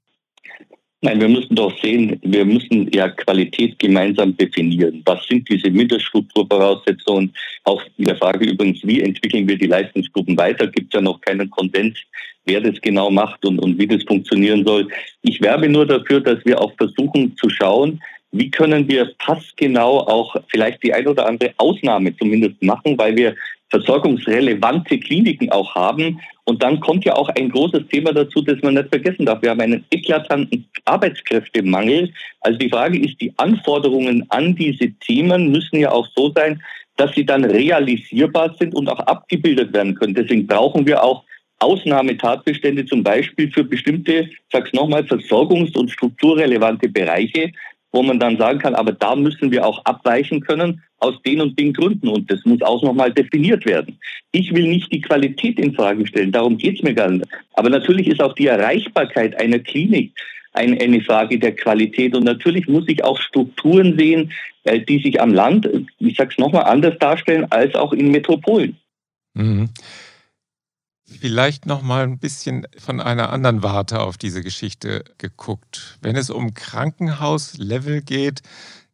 Nein, 1.02 1.18
wir 1.18 1.30
müssen 1.30 1.56
doch 1.56 1.72
sehen, 1.80 2.20
wir 2.22 2.44
müssen 2.44 2.90
ja 2.92 3.08
Qualität 3.08 3.78
gemeinsam 3.78 4.36
definieren. 4.36 5.00
Was 5.06 5.26
sind 5.26 5.48
diese 5.48 5.70
Mittelstrukturvoraussetzungen? 5.70 7.32
Auch 7.64 7.82
in 7.96 8.04
der 8.04 8.16
Frage 8.16 8.44
übrigens, 8.44 8.80
wie 8.84 9.00
entwickeln 9.00 9.48
wir 9.48 9.56
die 9.56 9.66
Leistungsgruppen 9.66 10.36
weiter, 10.36 10.66
gibt 10.66 10.92
es 10.92 10.98
ja 10.98 11.00
noch 11.00 11.18
keinen 11.22 11.48
Konsens, 11.48 11.98
wer 12.44 12.60
das 12.60 12.78
genau 12.82 13.10
macht 13.10 13.42
und, 13.46 13.58
und 13.60 13.78
wie 13.78 13.86
das 13.86 14.02
funktionieren 14.02 14.62
soll. 14.66 14.88
Ich 15.22 15.40
werbe 15.40 15.70
nur 15.70 15.86
dafür, 15.86 16.20
dass 16.20 16.44
wir 16.44 16.60
auch 16.60 16.76
versuchen 16.76 17.34
zu 17.36 17.48
schauen, 17.48 17.98
wie 18.32 18.50
können 18.50 18.88
wir 18.88 19.12
passgenau 19.18 19.98
auch 20.00 20.36
vielleicht 20.48 20.82
die 20.82 20.94
ein 20.94 21.06
oder 21.06 21.26
andere 21.26 21.52
Ausnahme 21.56 22.16
zumindest 22.16 22.62
machen, 22.62 22.96
weil 22.96 23.16
wir 23.16 23.34
versorgungsrelevante 23.70 24.98
Kliniken 24.98 25.50
auch 25.50 25.74
haben. 25.74 26.20
Und 26.44 26.62
dann 26.62 26.80
kommt 26.80 27.04
ja 27.04 27.14
auch 27.14 27.28
ein 27.30 27.50
großes 27.50 27.86
Thema 27.88 28.12
dazu, 28.12 28.42
das 28.42 28.60
man 28.62 28.74
nicht 28.74 28.88
vergessen 28.88 29.26
darf. 29.26 29.42
Wir 29.42 29.50
haben 29.50 29.60
einen 29.60 29.84
eklatanten 29.90 30.68
Arbeitskräftemangel. 30.84 32.12
Also 32.40 32.58
die 32.58 32.68
Frage 32.68 32.98
ist, 32.98 33.20
die 33.20 33.32
Anforderungen 33.36 34.26
an 34.30 34.56
diese 34.56 34.90
Themen 35.00 35.50
müssen 35.50 35.78
ja 35.78 35.92
auch 35.92 36.08
so 36.16 36.32
sein, 36.34 36.60
dass 36.96 37.14
sie 37.14 37.24
dann 37.24 37.44
realisierbar 37.44 38.54
sind 38.58 38.74
und 38.74 38.88
auch 38.88 38.98
abgebildet 39.00 39.72
werden 39.72 39.94
können. 39.94 40.14
Deswegen 40.14 40.46
brauchen 40.46 40.86
wir 40.86 41.02
auch 41.02 41.24
Ausnahmetatbestände 41.60 42.86
zum 42.86 43.02
Beispiel 43.02 43.50
für 43.52 43.64
bestimmte, 43.64 44.28
sag's 44.50 44.72
nochmal, 44.72 45.02
versorgungs- 45.02 45.76
und 45.76 45.90
strukturrelevante 45.90 46.88
Bereiche, 46.88 47.52
wo 47.92 48.02
man 48.02 48.18
dann 48.18 48.36
sagen 48.36 48.58
kann, 48.58 48.74
aber 48.74 48.92
da 48.92 49.16
müssen 49.16 49.50
wir 49.50 49.66
auch 49.66 49.84
abweichen 49.84 50.40
können 50.40 50.82
aus 50.98 51.20
den 51.22 51.40
und 51.40 51.58
den 51.58 51.72
Gründen 51.72 52.08
und 52.08 52.30
das 52.30 52.44
muss 52.44 52.62
auch 52.62 52.82
nochmal 52.82 53.12
definiert 53.12 53.64
werden. 53.66 53.98
Ich 54.32 54.54
will 54.54 54.68
nicht 54.68 54.92
die 54.92 55.00
Qualität 55.00 55.58
in 55.58 55.74
Frage 55.74 56.06
stellen, 56.06 56.32
darum 56.32 56.56
geht's 56.56 56.82
mir 56.82 56.94
gar 56.94 57.10
nicht. 57.10 57.26
Aber 57.54 57.70
natürlich 57.70 58.06
ist 58.06 58.22
auch 58.22 58.34
die 58.34 58.46
Erreichbarkeit 58.46 59.38
einer 59.40 59.58
Klinik 59.58 60.12
eine 60.52 61.00
Frage 61.00 61.38
der 61.38 61.54
Qualität 61.54 62.16
und 62.16 62.24
natürlich 62.24 62.66
muss 62.66 62.84
ich 62.88 63.04
auch 63.04 63.20
Strukturen 63.20 63.96
sehen, 63.96 64.32
äh, 64.64 64.80
die 64.80 65.00
sich 65.00 65.20
am 65.20 65.32
Land, 65.32 65.68
ich 65.98 66.16
sage 66.16 66.30
es 66.32 66.38
nochmal, 66.38 66.64
anders 66.64 66.98
darstellen 66.98 67.46
als 67.50 67.74
auch 67.74 67.92
in 67.92 68.10
Metropolen. 68.10 68.76
Mhm. 69.34 69.68
Vielleicht 71.18 71.66
noch 71.66 71.82
mal 71.82 72.04
ein 72.04 72.18
bisschen 72.18 72.66
von 72.78 73.00
einer 73.00 73.30
anderen 73.30 73.62
Warte 73.62 74.00
auf 74.00 74.16
diese 74.16 74.42
Geschichte 74.42 75.04
geguckt. 75.18 75.98
Wenn 76.00 76.14
es 76.14 76.30
um 76.30 76.54
Krankenhauslevel 76.54 78.02
geht, 78.02 78.42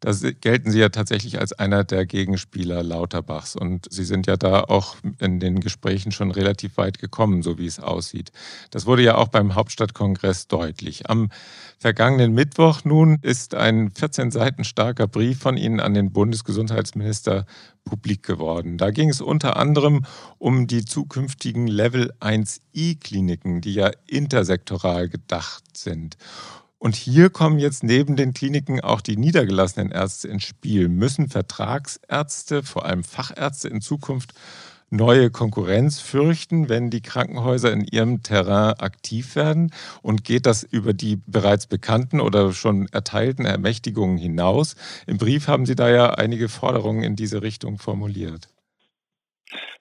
da 0.01 0.13
gelten 0.41 0.71
Sie 0.71 0.79
ja 0.79 0.89
tatsächlich 0.91 1.39
als 1.41 1.53
einer 1.53 1.85
der 1.85 2.07
Gegenspieler 2.07 2.83
Lauterbachs. 2.83 3.57
Und 3.57 3.87
Sie 3.91 4.05
sind 4.05 4.27
ja 4.27 4.37
da 4.37 4.61
auch 4.61 4.97
in 5.19 5.41
den 5.41 5.61
Gesprächen 5.61 6.13
schon 6.13 6.31
relativ 6.31 6.77
weit 6.77 6.99
gekommen, 6.99 7.43
so 7.43 7.59
wie 7.59 7.67
es 7.67 7.81
aussieht. 7.81 8.31
Das 8.71 8.87
wurde 8.87 9.03
ja 9.03 9.17
auch 9.17 9.29
beim 9.29 9.55
Hauptstadtkongress 9.55 10.49
deutlich. 10.49 11.09
Am 11.09 11.31
vergangenen 11.79 12.33
Mittwoch 12.33 12.85
nun 12.85 13.19
ist 13.23 13.55
ein 13.55 13.91
14 13.91 14.31
Seiten 14.31 14.65
starker 14.65 15.07
Brief 15.07 15.39
von 15.39 15.57
Ihnen 15.57 15.81
an 15.81 15.95
den 15.95 16.13
Bundesgesundheitsminister 16.13 17.47
publik 17.85 18.23
geworden. 18.23 18.79
Da 18.79 18.91
ging 18.91 19.09
es 19.09 19.21
unter 19.21 19.57
anderem 19.57 20.05
um 20.39 20.67
die 20.67 20.85
zukünftigen 20.85 21.67
Level 21.67 22.13
1i-Kliniken, 22.21 23.61
die 23.61 23.75
ja 23.75 23.91
intersektoral 24.07 25.09
gedacht 25.09 25.77
sind. 25.77 26.17
Und 26.87 26.95
hier 26.95 27.31
kommen 27.31 27.59
jetzt 27.59 27.83
neben 27.83 28.15
den 28.15 28.33
Kliniken 28.33 28.81
auch 28.81 29.01
die 29.01 29.17
niedergelassenen 29.17 29.91
Ärzte 29.91 30.29
ins 30.29 30.45
Spiel. 30.45 30.87
Müssen 30.89 31.27
Vertragsärzte, 31.27 32.63
vor 32.63 32.87
allem 32.87 33.03
Fachärzte 33.03 33.67
in 33.67 33.81
Zukunft 33.81 34.35
neue 34.89 35.31
Konkurrenz 35.31 35.99
fürchten, 35.99 36.69
wenn 36.69 36.91
die 36.91 37.01
Krankenhäuser 37.01 37.73
in 37.73 37.81
ihrem 37.83 38.23
Terrain 38.23 38.75
aktiv 38.75 39.35
werden? 39.35 39.73
Und 40.01 40.23
geht 40.23 40.47
das 40.47 40.63
über 40.63 40.93
die 40.93 41.19
bereits 41.27 41.67
bekannten 41.67 42.21
oder 42.21 42.53
schon 42.53 42.87
erteilten 42.93 43.47
Ermächtigungen 43.47 44.17
hinaus? 44.17 44.77
Im 45.09 45.19
Brief 45.19 45.49
haben 45.49 45.67
Sie 45.67 45.75
da 45.75 45.91
ja 45.91 46.15
einige 46.15 46.49
Forderungen 46.49 47.03
in 47.03 47.17
diese 47.17 47.43
Richtung 47.43 47.79
formuliert. 47.79 48.47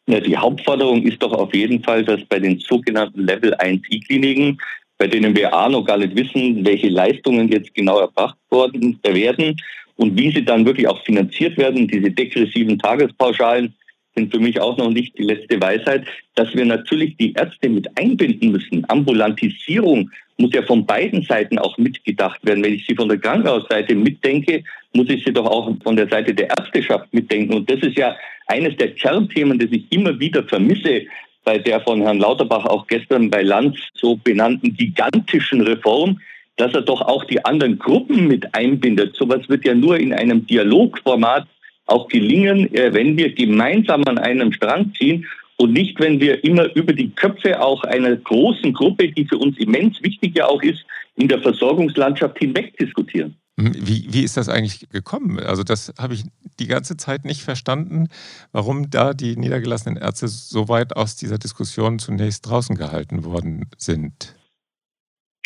Ja, 0.07 0.19
die 0.19 0.37
Hauptforderung 0.37 1.03
ist 1.03 1.21
doch 1.21 1.33
auf 1.33 1.53
jeden 1.53 1.83
Fall, 1.83 2.03
dass 2.03 2.25
bei 2.25 2.39
den 2.39 2.57
sogenannten 2.59 3.21
Level 3.21 3.53
1 3.53 3.83
E-Kliniken, 3.91 4.57
bei 4.97 5.07
denen 5.07 5.35
wir 5.35 5.53
A 5.53 5.69
noch 5.69 5.85
gar 5.85 5.97
nicht 5.97 6.15
wissen, 6.15 6.65
welche 6.65 6.89
Leistungen 6.89 7.51
jetzt 7.51 7.73
genau 7.73 7.99
erbracht 7.99 8.37
worden 8.49 8.99
werden 9.03 9.55
und 9.97 10.17
wie 10.17 10.31
sie 10.31 10.43
dann 10.43 10.65
wirklich 10.65 10.87
auch 10.87 11.03
finanziert 11.03 11.57
werden, 11.57 11.87
diese 11.87 12.11
degressiven 12.11 12.79
Tagespauschalen, 12.79 13.73
sind 14.15 14.31
für 14.33 14.39
mich 14.39 14.59
auch 14.61 14.77
noch 14.77 14.89
nicht 14.89 15.17
die 15.17 15.23
letzte 15.23 15.61
Weisheit, 15.61 16.05
dass 16.35 16.53
wir 16.55 16.65
natürlich 16.65 17.17
die 17.17 17.33
Ärzte 17.33 17.69
mit 17.69 17.87
einbinden 17.97 18.51
müssen. 18.51 18.85
Ambulantisierung 18.89 20.09
muss 20.37 20.53
ja 20.53 20.63
von 20.63 20.85
beiden 20.85 21.23
Seiten 21.23 21.59
auch 21.59 21.77
mitgedacht 21.77 22.39
werden. 22.45 22.63
Wenn 22.63 22.73
ich 22.73 22.85
sie 22.85 22.95
von 22.95 23.09
der 23.09 23.17
Krankenhausseite 23.17 23.95
mitdenke, 23.95 24.63
muss 24.93 25.09
ich 25.09 25.23
sie 25.23 25.33
doch 25.33 25.45
auch 25.45 25.69
von 25.83 25.95
der 25.95 26.07
Seite 26.07 26.33
der 26.33 26.49
Ärzteschaft 26.49 27.13
mitdenken. 27.13 27.53
Und 27.53 27.69
das 27.69 27.79
ist 27.81 27.97
ja 27.97 28.15
eines 28.47 28.75
der 28.77 28.93
Kernthemen, 28.95 29.59
das 29.59 29.69
ich 29.71 29.85
immer 29.91 30.17
wieder 30.19 30.43
vermisse 30.43 31.03
bei 31.45 31.57
der 31.59 31.79
von 31.81 32.01
Herrn 32.01 32.19
Lauterbach 32.19 32.65
auch 32.65 32.87
gestern 32.87 33.29
bei 33.29 33.43
Lanz 33.43 33.77
so 33.93 34.17
benannten 34.17 34.75
gigantischen 34.75 35.61
Reform, 35.61 36.19
dass 36.57 36.73
er 36.73 36.81
doch 36.81 37.01
auch 37.01 37.23
die 37.25 37.43
anderen 37.45 37.79
Gruppen 37.79 38.27
mit 38.27 38.53
einbindet. 38.53 39.15
Sowas 39.15 39.47
wird 39.47 39.65
ja 39.65 39.73
nur 39.73 39.97
in 39.97 40.13
einem 40.13 40.45
Dialogformat 40.45 41.47
auch 41.85 42.07
gelingen, 42.07 42.73
äh, 42.73 42.93
wenn 42.93 43.15
wir 43.17 43.33
gemeinsam 43.33 44.03
an 44.05 44.17
einem 44.17 44.51
Strang 44.51 44.93
ziehen 44.97 45.25
und 45.57 45.73
nicht, 45.73 45.99
wenn 45.99 46.19
wir 46.19 46.43
immer 46.43 46.75
über 46.75 46.93
die 46.93 47.11
Köpfe 47.11 47.61
auch 47.61 47.83
einer 47.83 48.15
großen 48.15 48.73
Gruppe, 48.73 49.09
die 49.09 49.25
für 49.25 49.37
uns 49.37 49.57
immens 49.57 50.01
wichtig 50.01 50.35
ja 50.35 50.47
auch 50.47 50.61
ist, 50.61 50.83
in 51.15 51.27
der 51.27 51.39
Versorgungslandschaft 51.39 52.39
hinweg 52.39 52.75
diskutieren. 52.77 53.35
Wie, 53.57 54.07
wie 54.09 54.23
ist 54.23 54.35
das 54.35 54.49
eigentlich 54.49 54.89
gekommen? 54.89 55.39
Also 55.39 55.63
das 55.63 55.93
habe 55.97 56.13
ich 56.13 56.23
die 56.59 56.67
ganze 56.67 56.97
Zeit 56.97 57.23
nicht 57.23 57.41
verstanden, 57.41 58.09
warum 58.51 58.89
da 58.89 59.13
die 59.13 59.37
niedergelassenen 59.37 59.97
Ärzte 59.97 60.27
so 60.27 60.67
weit 60.67 60.95
aus 60.95 61.15
dieser 61.15 61.37
Diskussion 61.37 61.99
zunächst 61.99 62.47
draußen 62.47 62.75
gehalten 62.75 63.23
worden 63.23 63.69
sind. 63.77 64.35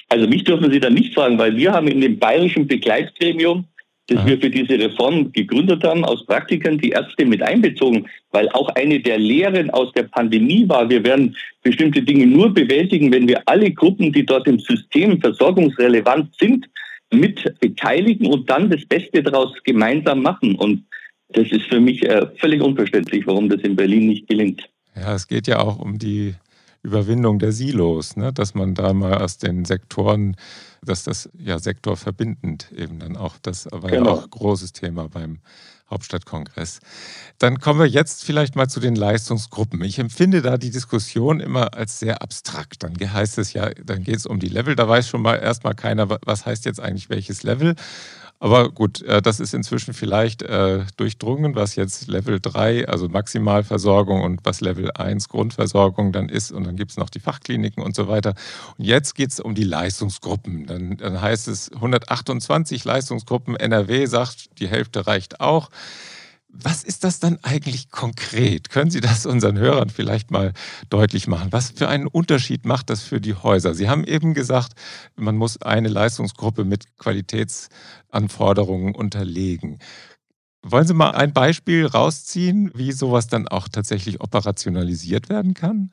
Also 0.08 0.28
mich 0.28 0.44
dürfen 0.44 0.72
Sie 0.72 0.80
da 0.80 0.90
nicht 0.90 1.14
fragen, 1.14 1.38
weil 1.38 1.56
wir 1.56 1.72
haben 1.72 1.88
in 1.88 2.02
dem 2.02 2.18
bayerischen 2.18 2.68
Begleitgremium 2.68 3.66
das 4.10 4.26
wir 4.26 4.40
für 4.40 4.50
diese 4.50 4.80
Reform 4.80 5.32
gegründet 5.32 5.84
haben, 5.84 6.04
aus 6.04 6.26
Praktikern 6.26 6.78
die 6.78 6.90
Ärzte 6.90 7.26
mit 7.26 7.42
einbezogen, 7.42 8.08
weil 8.32 8.50
auch 8.50 8.70
eine 8.70 9.00
der 9.00 9.18
Lehren 9.18 9.70
aus 9.70 9.92
der 9.94 10.04
Pandemie 10.04 10.68
war, 10.68 10.90
wir 10.90 11.04
werden 11.04 11.36
bestimmte 11.62 12.02
Dinge 12.02 12.26
nur 12.26 12.54
bewältigen, 12.54 13.12
wenn 13.12 13.28
wir 13.28 13.42
alle 13.46 13.72
Gruppen, 13.72 14.12
die 14.12 14.26
dort 14.26 14.48
im 14.48 14.60
System 14.60 15.20
versorgungsrelevant 15.22 16.34
sind, 16.40 16.68
mit 17.12 17.60
beteiligen 17.60 18.28
und 18.28 18.50
dann 18.50 18.70
das 18.70 18.86
Beste 18.86 19.24
daraus 19.24 19.52
gemeinsam 19.64 20.22
machen. 20.22 20.56
Und 20.56 20.86
das 21.30 21.52
ist 21.52 21.66
für 21.68 21.80
mich 21.80 22.04
äh, 22.04 22.28
völlig 22.38 22.62
unverständlich, 22.62 23.26
warum 23.26 23.50
das 23.50 23.62
in 23.62 23.76
Berlin 23.76 24.08
nicht 24.08 24.28
gelingt. 24.28 24.70
Ja, 24.96 25.14
es 25.16 25.28
geht 25.28 25.48
ja 25.48 25.60
auch 25.60 25.80
um 25.80 25.98
die 25.98 26.36
Überwindung 26.82 27.40
der 27.40 27.52
Silos, 27.52 28.16
ne? 28.16 28.32
dass 28.32 28.54
man 28.54 28.74
da 28.74 28.94
mal 28.94 29.22
aus 29.22 29.38
den 29.38 29.66
Sektoren, 29.66 30.36
dass 30.82 31.04
das 31.04 31.30
ja 31.38 31.60
sektorverbindend 31.60 32.72
eben 32.72 33.00
dann 33.00 33.18
auch, 33.18 33.38
das 33.42 33.68
war 33.72 33.90
genau. 33.90 34.06
ja 34.06 34.12
auch 34.12 34.24
ein 34.24 34.30
großes 34.30 34.72
Thema 34.72 35.10
beim 35.10 35.40
Hauptstadtkongress. 35.90 36.80
Dann 37.40 37.60
kommen 37.60 37.80
wir 37.80 37.88
jetzt 37.88 38.24
vielleicht 38.24 38.56
mal 38.56 38.70
zu 38.70 38.80
den 38.80 38.96
Leistungsgruppen. 38.96 39.84
Ich 39.84 40.00
empfinde 40.00 40.42
da 40.42 40.58
die 40.58 40.70
Diskussion 40.70 41.40
immer 41.40 41.74
als 41.74 42.00
sehr 42.00 42.22
abstrakt. 42.22 42.84
Dann 42.84 42.94
heißt 42.96 43.40
es 43.40 43.54
ja, 43.54 43.72
dann 43.84 44.04
geht 44.04 44.18
es 44.18 44.26
um 44.26 44.40
die 44.40 44.50
Level. 44.50 44.76
Da 44.76 44.88
weiß 44.88 45.08
schon 45.08 45.22
mal 45.22 45.36
erstmal 45.36 45.74
keiner, 45.74 46.08
was 46.26 46.46
heißt 46.46 46.66
jetzt 46.66 46.80
eigentlich 46.80 47.10
welches 47.10 47.44
Level. 47.44 47.76
Aber 48.42 48.70
gut, 48.70 49.02
äh, 49.02 49.22
das 49.22 49.42
ist 49.42 49.54
inzwischen 49.54 49.94
vielleicht 49.94 50.42
äh, 50.44 50.86
durchdrungen, 50.96 51.56
was 51.56 51.76
jetzt 51.76 52.08
Level 52.08 52.40
3, 52.40 52.88
also 52.88 53.10
Maximalversorgung 53.10 54.22
und 54.22 54.40
was 54.46 54.62
Level 54.62 54.92
1 54.92 55.28
Grundversorgung 55.28 56.14
dann 56.14 56.30
ist. 56.30 56.52
Und 56.52 56.66
dann 56.66 56.78
gibt 56.78 56.92
es 56.92 56.98
noch 56.98 57.10
die 57.10 57.20
Fachkliniken 57.20 57.84
und 57.84 57.96
so 57.96 58.08
weiter. 58.08 58.36
Und 58.78 58.86
jetzt 58.86 59.16
geht 59.16 59.32
es 59.32 59.42
um 59.42 59.56
die 59.56 59.66
Leistungsgruppen. 59.66 60.68
Dann, 60.68 60.96
dann 60.96 61.22
heißt 61.22 61.50
es 61.50 61.72
128 61.74 62.86
Leistungsgruppen. 62.86 63.58
NRW 63.58 64.06
sagt, 64.06 64.58
die 64.60 64.70
Hälfte 64.70 65.06
reicht 65.06 65.42
auch. 65.42 65.70
Was 66.52 66.84
ist 66.84 67.04
das 67.04 67.20
dann 67.20 67.38
eigentlich 67.44 67.92
konkret? 67.92 68.70
Können 68.72 68.90
Sie 68.90 69.02
das 69.02 69.28
unseren 69.28 69.60
Hörern 69.60 69.90
vielleicht 69.90 70.32
mal 70.32 70.54
deutlich 70.90 71.28
machen? 71.28 71.52
Was 71.52 71.70
für 71.70 71.88
einen 71.88 72.08
Unterschied 72.08 72.66
macht 72.66 72.90
das 72.90 73.04
für 73.04 73.22
die 73.22 73.36
Häuser? 73.36 73.76
Sie 73.76 73.88
haben 73.88 74.04
eben 74.04 74.34
gesagt, 74.34 74.74
man 75.16 75.38
muss 75.38 75.62
eine 75.62 75.90
Leistungsgruppe 75.90 76.66
mit 76.66 76.98
Qualitätsanforderungen 76.98 78.96
unterlegen. 78.96 79.78
Wollen 80.64 80.88
Sie 80.88 80.96
mal 80.96 81.12
ein 81.12 81.34
Beispiel 81.34 81.86
rausziehen, 81.86 82.72
wie 82.74 82.92
sowas 82.92 83.28
dann 83.28 83.48
auch 83.48 83.70
tatsächlich 83.70 84.20
operationalisiert 84.20 85.30
werden 85.30 85.54
kann? 85.54 85.92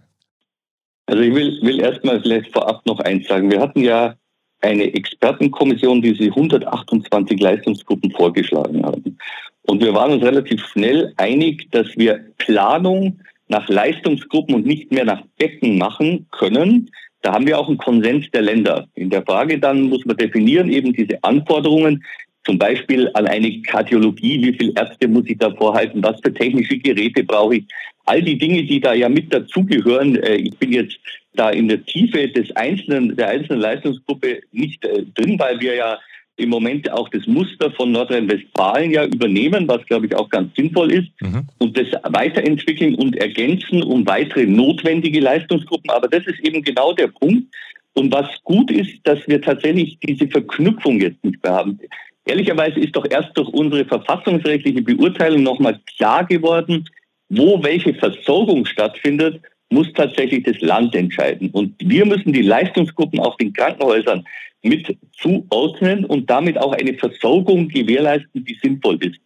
Also 1.06 1.22
ich 1.22 1.34
will, 1.34 1.60
will 1.62 1.80
erstmal 1.80 2.20
vielleicht 2.20 2.52
vorab 2.52 2.84
noch 2.86 2.98
eins 3.00 3.28
sagen. 3.28 3.50
Wir 3.50 3.60
hatten 3.60 3.80
ja 3.80 4.16
eine 4.60 4.92
Expertenkommission, 4.94 6.02
die 6.02 6.14
sie 6.14 6.30
128 6.30 7.38
Leistungsgruppen 7.38 8.10
vorgeschlagen 8.10 8.84
haben. 8.84 9.18
Und 9.66 9.82
wir 9.82 9.94
waren 9.94 10.12
uns 10.12 10.22
relativ 10.22 10.64
schnell 10.66 11.12
einig, 11.16 11.68
dass 11.72 11.88
wir 11.96 12.24
Planung 12.38 13.20
nach 13.48 13.68
Leistungsgruppen 13.68 14.54
und 14.54 14.66
nicht 14.66 14.92
mehr 14.92 15.04
nach 15.04 15.22
Becken 15.38 15.78
machen 15.78 16.26
können. 16.30 16.90
Da 17.22 17.32
haben 17.32 17.46
wir 17.46 17.58
auch 17.58 17.68
einen 17.68 17.78
Konsens 17.78 18.30
der 18.32 18.42
Länder. 18.42 18.86
In 18.94 19.10
der 19.10 19.22
Frage 19.22 19.58
dann 19.58 19.82
muss 19.82 20.04
man 20.04 20.16
definieren 20.16 20.70
eben 20.70 20.92
diese 20.92 21.22
Anforderungen, 21.22 22.04
zum 22.44 22.58
Beispiel 22.58 23.10
an 23.14 23.26
eine 23.26 23.60
Kardiologie, 23.62 24.40
wie 24.40 24.56
viele 24.56 24.72
Ärzte 24.76 25.08
muss 25.08 25.24
ich 25.26 25.36
da 25.36 25.50
vorhalten, 25.50 26.02
was 26.02 26.20
für 26.22 26.32
technische 26.32 26.78
Geräte 26.78 27.24
brauche 27.24 27.56
ich. 27.56 27.64
All 28.04 28.22
die 28.22 28.38
Dinge, 28.38 28.62
die 28.62 28.80
da 28.80 28.94
ja 28.94 29.08
mit 29.08 29.34
dazugehören. 29.34 30.14
Äh, 30.22 30.36
ich 30.36 30.56
bin 30.56 30.72
jetzt 30.72 30.96
da 31.34 31.50
in 31.50 31.66
der 31.66 31.84
Tiefe 31.84 32.28
des 32.28 32.54
einzelnen, 32.54 33.16
der 33.16 33.28
einzelnen 33.28 33.60
Leistungsgruppe 33.60 34.42
nicht 34.52 34.84
äh, 34.84 35.02
drin, 35.16 35.36
weil 35.40 35.58
wir 35.58 35.74
ja 35.74 35.98
im 36.36 36.50
Moment 36.50 36.90
auch 36.92 37.08
das 37.08 37.26
Muster 37.26 37.70
von 37.72 37.92
Nordrhein-Westfalen 37.92 38.90
ja 38.90 39.04
übernehmen, 39.04 39.66
was 39.68 39.84
glaube 39.86 40.06
ich 40.06 40.14
auch 40.14 40.28
ganz 40.28 40.54
sinnvoll 40.54 40.92
ist, 40.92 41.08
mhm. 41.20 41.46
und 41.58 41.76
das 41.78 41.88
weiterentwickeln 42.04 42.94
und 42.94 43.16
ergänzen 43.16 43.82
um 43.82 44.06
weitere 44.06 44.46
notwendige 44.46 45.20
Leistungsgruppen. 45.20 45.90
Aber 45.90 46.08
das 46.08 46.26
ist 46.26 46.40
eben 46.40 46.62
genau 46.62 46.92
der 46.92 47.08
Punkt. 47.08 47.46
Und 47.94 48.12
was 48.12 48.28
gut 48.44 48.70
ist, 48.70 48.98
dass 49.04 49.26
wir 49.26 49.40
tatsächlich 49.40 49.98
diese 50.06 50.28
Verknüpfung 50.28 51.00
jetzt 51.00 51.24
nicht 51.24 51.42
mehr 51.42 51.54
haben. 51.54 51.78
Ehrlicherweise 52.26 52.80
ist 52.80 52.94
doch 52.94 53.06
erst 53.08 53.30
durch 53.38 53.48
unsere 53.48 53.86
verfassungsrechtliche 53.86 54.82
Beurteilung 54.82 55.42
nochmal 55.42 55.80
klar 55.96 56.26
geworden, 56.26 56.84
wo 57.30 57.62
welche 57.62 57.94
Versorgung 57.94 58.66
stattfindet 58.66 59.40
muss 59.70 59.92
tatsächlich 59.94 60.44
das 60.44 60.60
Land 60.60 60.94
entscheiden. 60.94 61.50
Und 61.50 61.74
wir 61.78 62.04
müssen 62.04 62.32
die 62.32 62.42
Leistungsgruppen 62.42 63.18
auf 63.18 63.36
den 63.36 63.52
Krankenhäusern 63.52 64.24
mit 64.68 64.96
zuordnen 65.16 66.04
und 66.04 66.28
damit 66.28 66.58
auch 66.58 66.72
eine 66.72 66.94
Versorgung 66.94 67.68
gewährleisten, 67.68 68.44
die 68.44 68.58
sinnvoll 68.62 68.98
ist. 69.04 69.18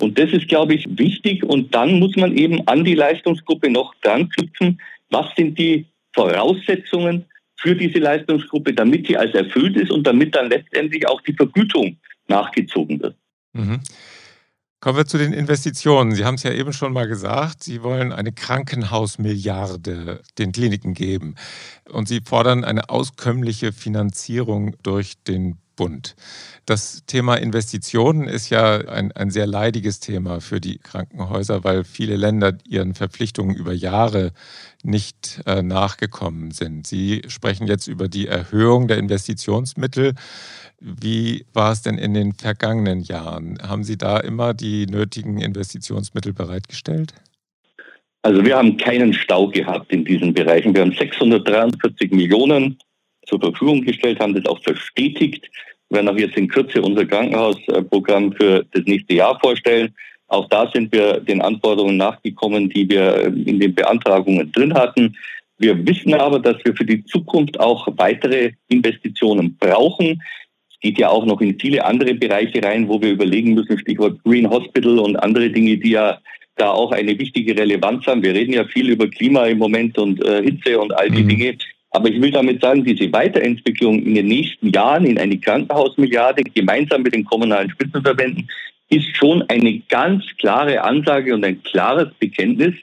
Und 0.00 0.18
das 0.18 0.30
ist, 0.32 0.48
glaube 0.48 0.74
ich, 0.74 0.86
wichtig. 0.98 1.44
Und 1.44 1.74
dann 1.74 1.98
muss 1.98 2.16
man 2.16 2.36
eben 2.36 2.66
an 2.66 2.84
die 2.84 2.94
Leistungsgruppe 2.94 3.70
noch 3.70 3.94
dran 4.02 4.28
knüpfen, 4.28 4.80
was 5.10 5.26
sind 5.36 5.58
die 5.58 5.86
Voraussetzungen 6.12 7.24
für 7.56 7.74
diese 7.74 7.98
Leistungsgruppe, 7.98 8.72
damit 8.72 9.06
sie 9.06 9.16
als 9.16 9.34
erfüllt 9.34 9.76
ist 9.76 9.90
und 9.90 10.06
damit 10.06 10.34
dann 10.34 10.50
letztendlich 10.50 11.06
auch 11.08 11.20
die 11.22 11.32
Vergütung 11.32 11.96
nachgezogen 12.28 13.00
wird. 13.00 13.16
Mhm. 13.52 13.80
Kommen 14.80 14.96
wir 14.96 15.06
zu 15.06 15.18
den 15.18 15.32
Investitionen. 15.32 16.14
Sie 16.14 16.24
haben 16.24 16.36
es 16.36 16.44
ja 16.44 16.52
eben 16.52 16.72
schon 16.72 16.92
mal 16.92 17.08
gesagt, 17.08 17.64
Sie 17.64 17.82
wollen 17.82 18.12
eine 18.12 18.30
Krankenhausmilliarde 18.32 20.22
den 20.38 20.52
Kliniken 20.52 20.94
geben 20.94 21.34
und 21.90 22.06
Sie 22.06 22.20
fordern 22.24 22.62
eine 22.62 22.88
auskömmliche 22.88 23.72
Finanzierung 23.72 24.76
durch 24.84 25.14
den 25.24 25.58
Bund. 25.78 26.16
Das 26.66 27.04
Thema 27.06 27.36
Investitionen 27.36 28.28
ist 28.28 28.50
ja 28.50 28.78
ein, 28.88 29.12
ein 29.12 29.30
sehr 29.30 29.46
leidiges 29.46 30.00
Thema 30.00 30.40
für 30.40 30.60
die 30.60 30.78
Krankenhäuser, 30.78 31.64
weil 31.64 31.84
viele 31.84 32.16
Länder 32.16 32.58
ihren 32.68 32.94
Verpflichtungen 32.94 33.56
über 33.56 33.72
Jahre 33.72 34.32
nicht 34.82 35.40
äh, 35.46 35.62
nachgekommen 35.62 36.50
sind. 36.50 36.86
Sie 36.86 37.22
sprechen 37.28 37.68
jetzt 37.68 37.86
über 37.86 38.08
die 38.08 38.26
Erhöhung 38.26 38.88
der 38.88 38.98
Investitionsmittel. 38.98 40.14
Wie 40.80 41.46
war 41.54 41.72
es 41.72 41.82
denn 41.82 41.96
in 41.96 42.12
den 42.12 42.32
vergangenen 42.34 43.00
Jahren? 43.00 43.58
Haben 43.62 43.84
Sie 43.84 43.96
da 43.96 44.18
immer 44.18 44.52
die 44.52 44.86
nötigen 44.86 45.40
Investitionsmittel 45.40 46.32
bereitgestellt? 46.32 47.14
Also 48.22 48.44
wir 48.44 48.56
haben 48.56 48.76
keinen 48.76 49.14
Stau 49.14 49.46
gehabt 49.46 49.92
in 49.92 50.04
diesen 50.04 50.34
Bereichen. 50.34 50.74
Wir 50.74 50.82
haben 50.82 50.92
643 50.92 52.10
Millionen 52.10 52.78
zur 53.28 53.40
Verfügung 53.40 53.82
gestellt, 53.82 54.20
haben 54.20 54.34
das 54.34 54.46
auch 54.46 54.62
verstetigt. 54.62 55.48
Wir 55.88 55.96
werden 55.96 56.08
auch 56.08 56.18
jetzt 56.18 56.36
in 56.36 56.48
Kürze 56.48 56.82
unser 56.82 57.04
Krankenhausprogramm 57.04 58.32
für 58.32 58.64
das 58.72 58.84
nächste 58.84 59.14
Jahr 59.14 59.38
vorstellen. 59.40 59.94
Auch 60.28 60.48
da 60.48 60.70
sind 60.72 60.92
wir 60.92 61.20
den 61.20 61.40
Anforderungen 61.40 61.96
nachgekommen, 61.96 62.68
die 62.68 62.88
wir 62.88 63.26
in 63.26 63.60
den 63.60 63.74
Beantragungen 63.74 64.52
drin 64.52 64.74
hatten. 64.74 65.16
Wir 65.58 65.86
wissen 65.86 66.14
aber, 66.14 66.38
dass 66.38 66.56
wir 66.64 66.74
für 66.74 66.84
die 66.84 67.04
Zukunft 67.04 67.58
auch 67.58 67.88
weitere 67.96 68.52
Investitionen 68.68 69.56
brauchen 69.58 70.20
geht 70.80 70.98
ja 70.98 71.08
auch 71.08 71.24
noch 71.24 71.40
in 71.40 71.58
viele 71.58 71.84
andere 71.84 72.14
Bereiche 72.14 72.62
rein, 72.62 72.88
wo 72.88 73.00
wir 73.00 73.10
überlegen 73.10 73.54
müssen, 73.54 73.78
Stichwort 73.78 74.22
Green 74.24 74.48
Hospital 74.48 74.98
und 74.98 75.16
andere 75.16 75.50
Dinge, 75.50 75.76
die 75.76 75.90
ja 75.90 76.18
da 76.56 76.70
auch 76.70 76.92
eine 76.92 77.18
wichtige 77.18 77.56
Relevanz 77.56 78.06
haben. 78.06 78.22
Wir 78.22 78.34
reden 78.34 78.52
ja 78.52 78.64
viel 78.64 78.90
über 78.90 79.08
Klima 79.08 79.46
im 79.46 79.58
Moment 79.58 79.98
und 79.98 80.24
äh, 80.24 80.42
Hitze 80.42 80.78
und 80.78 80.92
all 80.92 81.10
die 81.10 81.22
mhm. 81.22 81.28
Dinge. 81.28 81.58
Aber 81.90 82.08
ich 82.08 82.20
will 82.20 82.30
damit 82.30 82.60
sagen, 82.60 82.84
diese 82.84 83.10
Weiterentwicklung 83.12 84.02
in 84.02 84.14
den 84.14 84.26
nächsten 84.26 84.70
Jahren 84.70 85.06
in 85.06 85.18
eine 85.18 85.38
Krankenhausmilliarde 85.38 86.42
gemeinsam 86.44 87.02
mit 87.02 87.14
den 87.14 87.24
kommunalen 87.24 87.70
Spitzenverbänden 87.70 88.48
ist 88.90 89.16
schon 89.16 89.42
eine 89.48 89.78
ganz 89.88 90.24
klare 90.38 90.82
Ansage 90.82 91.34
und 91.34 91.44
ein 91.44 91.62
klares 91.62 92.08
Bekenntnis. 92.18 92.74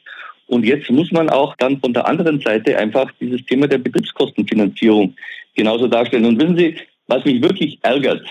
Und 0.47 0.65
jetzt 0.65 0.89
muss 0.89 1.11
man 1.11 1.29
auch 1.29 1.55
dann 1.57 1.79
von 1.79 1.93
der 1.93 2.07
anderen 2.07 2.39
Seite 2.39 2.77
einfach 2.77 3.11
dieses 3.19 3.43
Thema 3.45 3.67
der 3.67 3.79
Betriebskostenfinanzierung 3.79 5.15
genauso 5.55 5.87
darstellen. 5.87 6.25
Und 6.25 6.39
wissen 6.39 6.57
Sie, 6.57 6.75
was 7.07 7.25
mich 7.25 7.41
wirklich 7.41 7.79
ärgert, 7.81 8.25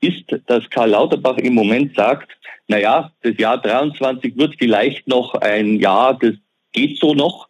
ist, 0.00 0.24
dass 0.46 0.68
Karl 0.70 0.90
Lauterbach 0.90 1.36
im 1.38 1.54
Moment 1.54 1.94
sagt, 1.94 2.30
naja, 2.68 3.12
das 3.22 3.36
Jahr 3.38 3.58
23 3.58 4.36
wird 4.36 4.54
vielleicht 4.58 5.06
noch 5.06 5.34
ein 5.34 5.78
Jahr, 5.80 6.18
das 6.18 6.34
geht 6.72 6.98
so 6.98 7.14
noch. 7.14 7.48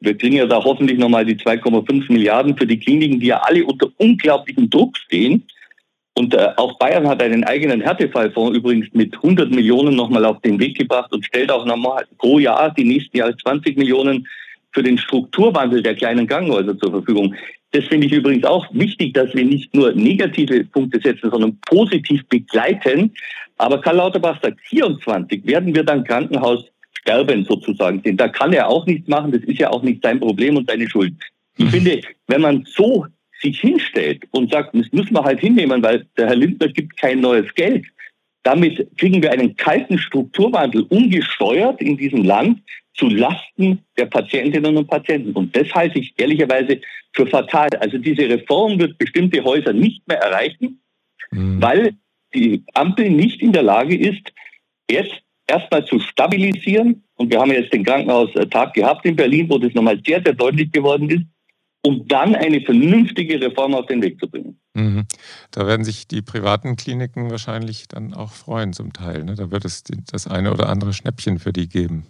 Wir 0.00 0.16
kriegen 0.16 0.36
ja 0.36 0.46
da 0.46 0.62
hoffentlich 0.62 0.98
nochmal 0.98 1.24
die 1.24 1.36
2,5 1.36 2.10
Milliarden 2.10 2.56
für 2.56 2.66
die 2.66 2.78
Kliniken, 2.78 3.20
die 3.20 3.26
ja 3.26 3.40
alle 3.42 3.64
unter 3.64 3.88
unglaublichem 3.98 4.70
Druck 4.70 4.96
stehen. 4.96 5.44
Und 6.14 6.34
äh, 6.34 6.48
auch 6.56 6.78
Bayern 6.78 7.08
hat 7.08 7.22
einen 7.22 7.44
eigenen 7.44 7.80
Härtefallfonds 7.80 8.56
übrigens 8.56 8.88
mit 8.92 9.14
100 9.14 9.50
Millionen 9.50 9.94
nochmal 9.94 10.24
auf 10.24 10.40
den 10.40 10.58
Weg 10.58 10.76
gebracht 10.76 11.12
und 11.12 11.24
stellt 11.24 11.50
auch 11.50 11.64
nochmal 11.64 12.06
pro 12.18 12.38
Jahr 12.38 12.72
die 12.74 12.84
nächsten 12.84 13.16
Jahre 13.16 13.36
20 13.36 13.76
Millionen 13.76 14.26
für 14.72 14.82
den 14.82 14.98
Strukturwandel 14.98 15.82
der 15.82 15.94
kleinen 15.94 16.26
Krankenhäuser 16.26 16.78
zur 16.78 16.90
Verfügung. 16.90 17.34
Das 17.72 17.84
finde 17.84 18.06
ich 18.06 18.12
übrigens 18.12 18.44
auch 18.44 18.66
wichtig, 18.72 19.14
dass 19.14 19.32
wir 19.34 19.44
nicht 19.44 19.74
nur 19.74 19.92
negative 19.92 20.64
Punkte 20.64 21.00
setzen, 21.00 21.30
sondern 21.30 21.58
positiv 21.66 22.26
begleiten. 22.28 23.12
Aber 23.58 23.80
Karl 23.80 23.96
Lauterbach 23.96 24.40
sagt, 24.42 24.60
24 24.62 25.46
werden 25.46 25.74
wir 25.74 25.84
dann 25.84 26.04
Krankenhaus 26.04 26.64
sterben 27.00 27.44
sozusagen 27.44 28.00
sehen. 28.02 28.16
Da 28.16 28.28
kann 28.28 28.52
er 28.52 28.68
auch 28.68 28.86
nichts 28.86 29.08
machen. 29.08 29.32
Das 29.32 29.42
ist 29.42 29.58
ja 29.58 29.70
auch 29.70 29.82
nicht 29.82 30.02
sein 30.02 30.20
Problem 30.20 30.56
und 30.56 30.68
seine 30.68 30.88
Schuld. 30.88 31.14
Ich 31.56 31.66
mhm. 31.66 31.70
finde, 31.70 32.00
wenn 32.26 32.40
man 32.40 32.64
so 32.66 33.06
sich 33.40 33.60
hinstellt 33.60 34.24
und 34.32 34.50
sagt, 34.52 34.74
das 34.74 34.92
müssen 34.92 35.14
wir 35.14 35.24
halt 35.24 35.40
hinnehmen, 35.40 35.82
weil 35.82 36.06
der 36.16 36.28
Herr 36.28 36.36
Lindner 36.36 36.68
gibt 36.68 36.96
kein 36.98 37.20
neues 37.20 37.52
Geld. 37.54 37.86
Damit 38.42 38.86
kriegen 38.96 39.22
wir 39.22 39.32
einen 39.32 39.56
kalten 39.56 39.98
Strukturwandel 39.98 40.82
ungesteuert 40.82 41.80
in 41.80 41.96
diesem 41.96 42.24
Land 42.24 42.60
zu 42.94 43.08
Lasten 43.08 43.82
der 43.98 44.06
Patientinnen 44.06 44.76
und 44.76 44.86
Patienten. 44.88 45.32
Und 45.32 45.54
das 45.56 45.72
halte 45.74 45.98
ich 45.98 46.14
ehrlicherweise 46.16 46.80
für 47.12 47.26
fatal. 47.26 47.68
Also 47.80 47.98
diese 47.98 48.28
Reform 48.28 48.78
wird 48.78 48.98
bestimmte 48.98 49.42
Häuser 49.42 49.72
nicht 49.72 50.06
mehr 50.06 50.18
erreichen, 50.18 50.80
mhm. 51.30 51.60
weil 51.60 51.94
die 52.34 52.62
Ampel 52.74 53.10
nicht 53.10 53.42
in 53.42 53.52
der 53.52 53.62
Lage 53.62 53.96
ist, 53.96 54.32
erst 54.88 55.22
erstmal 55.50 55.84
zu 55.84 55.98
stabilisieren. 55.98 57.02
Und 57.16 57.30
wir 57.30 57.40
haben 57.40 57.52
jetzt 57.52 57.72
den 57.72 57.84
Krankenhaustag 57.84 58.74
gehabt 58.74 59.04
in 59.04 59.16
Berlin, 59.16 59.48
wo 59.50 59.58
das 59.58 59.74
nochmal 59.74 60.00
sehr, 60.06 60.22
sehr 60.24 60.34
deutlich 60.34 60.72
geworden 60.72 61.10
ist 61.10 61.26
um 61.82 62.06
dann 62.06 62.34
eine 62.34 62.60
vernünftige 62.60 63.40
Reform 63.40 63.74
auf 63.74 63.86
den 63.86 64.02
Weg 64.02 64.20
zu 64.20 64.28
bringen. 64.28 64.58
Mhm. 64.74 65.06
Da 65.50 65.66
werden 65.66 65.84
sich 65.84 66.06
die 66.06 66.22
privaten 66.22 66.76
Kliniken 66.76 67.30
wahrscheinlich 67.30 67.88
dann 67.88 68.12
auch 68.12 68.32
freuen 68.32 68.72
zum 68.72 68.92
Teil. 68.92 69.24
Ne? 69.24 69.34
Da 69.34 69.50
wird 69.50 69.64
es 69.64 69.84
das 69.84 70.26
eine 70.26 70.52
oder 70.52 70.68
andere 70.68 70.92
Schnäppchen 70.92 71.38
für 71.38 71.52
die 71.52 71.68
geben. 71.68 72.06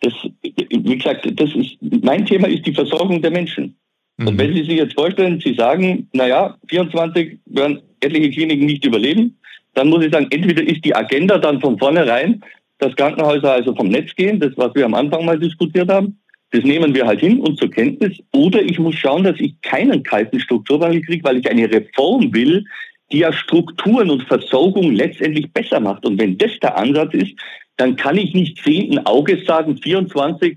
Das, 0.00 0.12
wie 0.42 0.98
gesagt, 0.98 1.26
das 1.40 1.54
ist, 1.54 1.76
mein 1.80 2.26
Thema 2.26 2.48
ist 2.48 2.66
die 2.66 2.74
Versorgung 2.74 3.22
der 3.22 3.30
Menschen. 3.30 3.76
Mhm. 4.16 4.28
Und 4.28 4.38
wenn 4.38 4.52
Sie 4.52 4.64
sich 4.64 4.76
jetzt 4.76 4.94
vorstellen, 4.94 5.40
Sie 5.40 5.54
sagen, 5.54 6.08
naja, 6.12 6.58
24 6.68 7.38
werden 7.46 7.82
etliche 8.00 8.30
Kliniken 8.30 8.66
nicht 8.66 8.84
überleben, 8.84 9.38
dann 9.76 9.88
muss 9.88 10.04
ich 10.04 10.12
sagen, 10.12 10.26
entweder 10.30 10.62
ist 10.62 10.84
die 10.84 10.94
Agenda 10.94 11.36
dann 11.36 11.60
von 11.60 11.78
vornherein, 11.78 12.42
dass 12.78 12.96
Krankenhäuser 12.96 13.52
also 13.52 13.74
vom 13.74 13.88
Netz 13.88 14.14
gehen, 14.16 14.40
das, 14.40 14.52
was 14.56 14.74
wir 14.74 14.86
am 14.86 14.94
Anfang 14.94 15.26
mal 15.26 15.38
diskutiert 15.38 15.90
haben, 15.90 16.18
das 16.50 16.64
nehmen 16.64 16.94
wir 16.94 17.06
halt 17.06 17.20
hin 17.20 17.40
und 17.40 17.58
zur 17.58 17.70
Kenntnis. 17.70 18.18
Oder 18.32 18.62
ich 18.62 18.78
muss 18.78 18.94
schauen, 18.94 19.24
dass 19.24 19.38
ich 19.38 19.60
keinen 19.60 20.02
kalten 20.02 20.40
Strukturwandel 20.40 21.02
kriege, 21.02 21.24
weil 21.24 21.36
ich 21.36 21.50
eine 21.50 21.70
Reform 21.70 22.32
will, 22.32 22.64
die 23.12 23.18
ja 23.18 23.32
Strukturen 23.32 24.10
und 24.10 24.22
Versorgung 24.22 24.92
letztendlich 24.92 25.52
besser 25.52 25.78
macht. 25.78 26.06
Und 26.06 26.18
wenn 26.18 26.38
das 26.38 26.58
der 26.62 26.76
Ansatz 26.76 27.12
ist, 27.12 27.32
dann 27.76 27.96
kann 27.96 28.16
ich 28.16 28.32
nicht 28.32 28.62
zehnten 28.64 28.98
Auges 29.00 29.44
sagen, 29.44 29.76
24, 29.76 30.56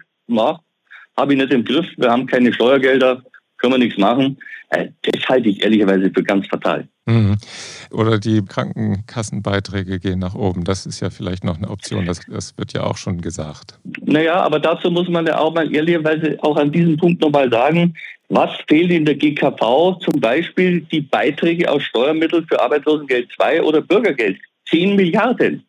habe 1.17 1.34
ich 1.34 1.38
nicht 1.38 1.51
im 1.51 1.65
Griff, 1.65 1.88
wir 1.97 2.10
haben 2.10 2.25
keine 2.25 2.53
Steuergelder, 2.53 3.21
können 3.58 3.73
wir 3.73 3.79
nichts 3.79 3.97
machen. 3.97 4.38
Äh, 4.69 4.88
das 5.01 5.27
halte 5.27 5.49
ich 5.49 5.62
ehrlicherweise 5.62 6.10
für 6.13 6.23
ganz 6.23 6.47
fatal. 6.47 6.88
Mhm. 7.10 7.38
Oder 7.91 8.19
die 8.19 8.43
Krankenkassenbeiträge 8.45 10.00
gehen 10.00 10.19
nach 10.19 10.36
oben. 10.36 10.63
Das 10.63 10.86
ist 10.86 11.00
ja 11.00 11.10
vielleicht 11.10 11.43
noch 11.43 11.58
eine 11.58 11.69
Option. 11.69 12.06
Das, 12.06 12.22
das 12.28 12.58
wird 12.58 12.74
ja 12.74 12.84
auch 12.84 12.98
schon 12.98 13.22
gesagt. 13.22 13.80
Naja, 14.02 14.36
aber 14.36 14.60
dazu 14.60 14.91
muss 14.91 15.10
man 15.10 15.26
ja 15.26 15.39
auch 15.39 15.54
mal 15.54 15.74
ehrlicherweise 15.74 16.38
auch 16.41 16.58
an 16.58 16.72
diesem 16.72 16.98
Punkt 16.98 17.22
nochmal 17.22 17.50
sagen, 17.50 17.95
was 18.30 18.52
fehlt 18.67 18.91
in 18.91 19.06
der 19.06 19.15
GKV? 19.15 19.98
Zum 20.02 20.22
Beispiel 20.22 20.82
die 20.91 21.02
Beiträge 21.02 21.69
aus 21.69 21.82
Steuermitteln 21.82 22.45
für 22.48 22.62
Arbeitslosengeld 22.62 23.30
2 23.36 23.63
oder 23.63 23.82
Bürgergeld. 23.82 24.38
10 24.69 24.95
Milliarden. 24.95 25.63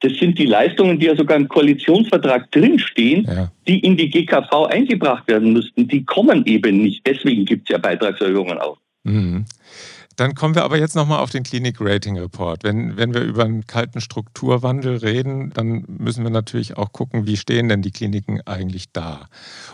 Das 0.00 0.12
sind 0.14 0.38
die 0.38 0.46
Leistungen, 0.46 0.98
die 0.98 1.06
ja 1.06 1.16
sogar 1.16 1.36
im 1.36 1.48
Koalitionsvertrag 1.48 2.50
drinstehen, 2.52 3.24
ja. 3.24 3.50
die 3.66 3.80
in 3.80 3.96
die 3.96 4.08
GKV 4.08 4.66
eingebracht 4.70 5.28
werden 5.28 5.52
müssten. 5.52 5.88
Die 5.88 6.04
kommen 6.04 6.44
eben 6.46 6.82
nicht. 6.82 7.06
Deswegen 7.06 7.44
gibt 7.44 7.68
es 7.68 7.72
ja 7.74 7.78
Beitragserhöhungen 7.78 8.58
auch. 8.58 8.78
Mhm. 9.04 9.44
Dann 10.16 10.34
kommen 10.34 10.54
wir 10.54 10.64
aber 10.64 10.78
jetzt 10.78 10.96
nochmal 10.96 11.20
auf 11.20 11.30
den 11.30 11.42
Klinik 11.42 11.76
Rating 11.78 12.18
Report. 12.18 12.64
Wenn, 12.64 12.96
wenn 12.96 13.12
wir 13.12 13.20
über 13.20 13.44
einen 13.44 13.66
kalten 13.66 14.00
Strukturwandel 14.00 14.96
reden, 14.96 15.50
dann 15.52 15.84
müssen 15.88 16.24
wir 16.24 16.30
natürlich 16.30 16.78
auch 16.78 16.92
gucken, 16.92 17.26
wie 17.26 17.36
stehen 17.36 17.68
denn 17.68 17.82
die 17.82 17.90
Kliniken 17.90 18.40
eigentlich 18.46 18.92
da. 18.92 19.28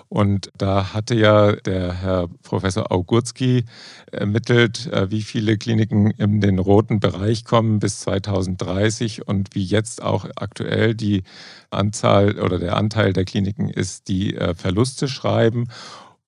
Und 0.09 0.51
da 0.59 0.93
hatte 0.93 1.15
ja 1.15 1.53
der 1.53 1.93
Herr 1.93 2.29
Professor 2.43 2.91
Augurski 2.91 3.65
ermittelt, 4.11 4.89
äh, 4.93 5.13
wie 5.13 5.23
viele 5.23 5.59
Kliniken 5.59 6.11
in 6.11 6.41
den 6.41 6.59
roten 6.59 6.99
Bereich 6.99 7.45
kommen 7.45 7.79
bis 7.79 8.01
2030 8.01 9.29
und 9.29 9.55
wie 9.55 9.65
jetzt 9.65 10.03
auch 10.03 10.27
aktuell 10.35 10.97
die 10.97 11.23
Anzahl 11.71 12.39
oder 12.41 12.59
der 12.59 12.77
Anteil 12.77 13.13
der 13.13 13.25
Kliniken 13.25 13.69
ist, 13.69 14.09
die 14.09 14.37
äh, 14.37 14.55
Verluste 14.55 15.07
schreiben. 15.07 15.69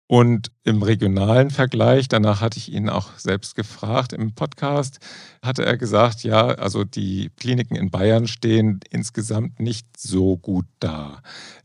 Und 0.06 0.48
im 0.64 0.82
regionalen 0.82 1.50
Vergleich, 1.50 2.08
danach 2.08 2.42
hatte 2.42 2.58
ich 2.58 2.70
ihn 2.70 2.90
auch 2.90 3.16
selbst 3.16 3.56
gefragt 3.56 4.12
im 4.12 4.34
Podcast, 4.34 4.98
hatte 5.42 5.64
er 5.64 5.78
gesagt, 5.78 6.24
ja, 6.24 6.48
also 6.48 6.84
die 6.84 7.30
Kliniken 7.38 7.74
in 7.76 7.90
Bayern 7.90 8.26
stehen 8.26 8.80
insgesamt 8.90 9.60
nicht 9.60 9.86
so 9.96 10.36
gut 10.36 10.66
da. 10.78 11.22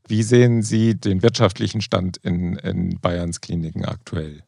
Wie 0.08 0.24
sehen 0.24 0.62
Sie 0.62 0.98
den 0.98 1.22
wirtschaftlichen 1.22 1.82
Stand 1.82 2.18
in, 2.18 2.56
in 2.56 3.00
Bayerns 3.02 3.42
Kliniken 3.42 3.84
aktuell? 3.84 4.44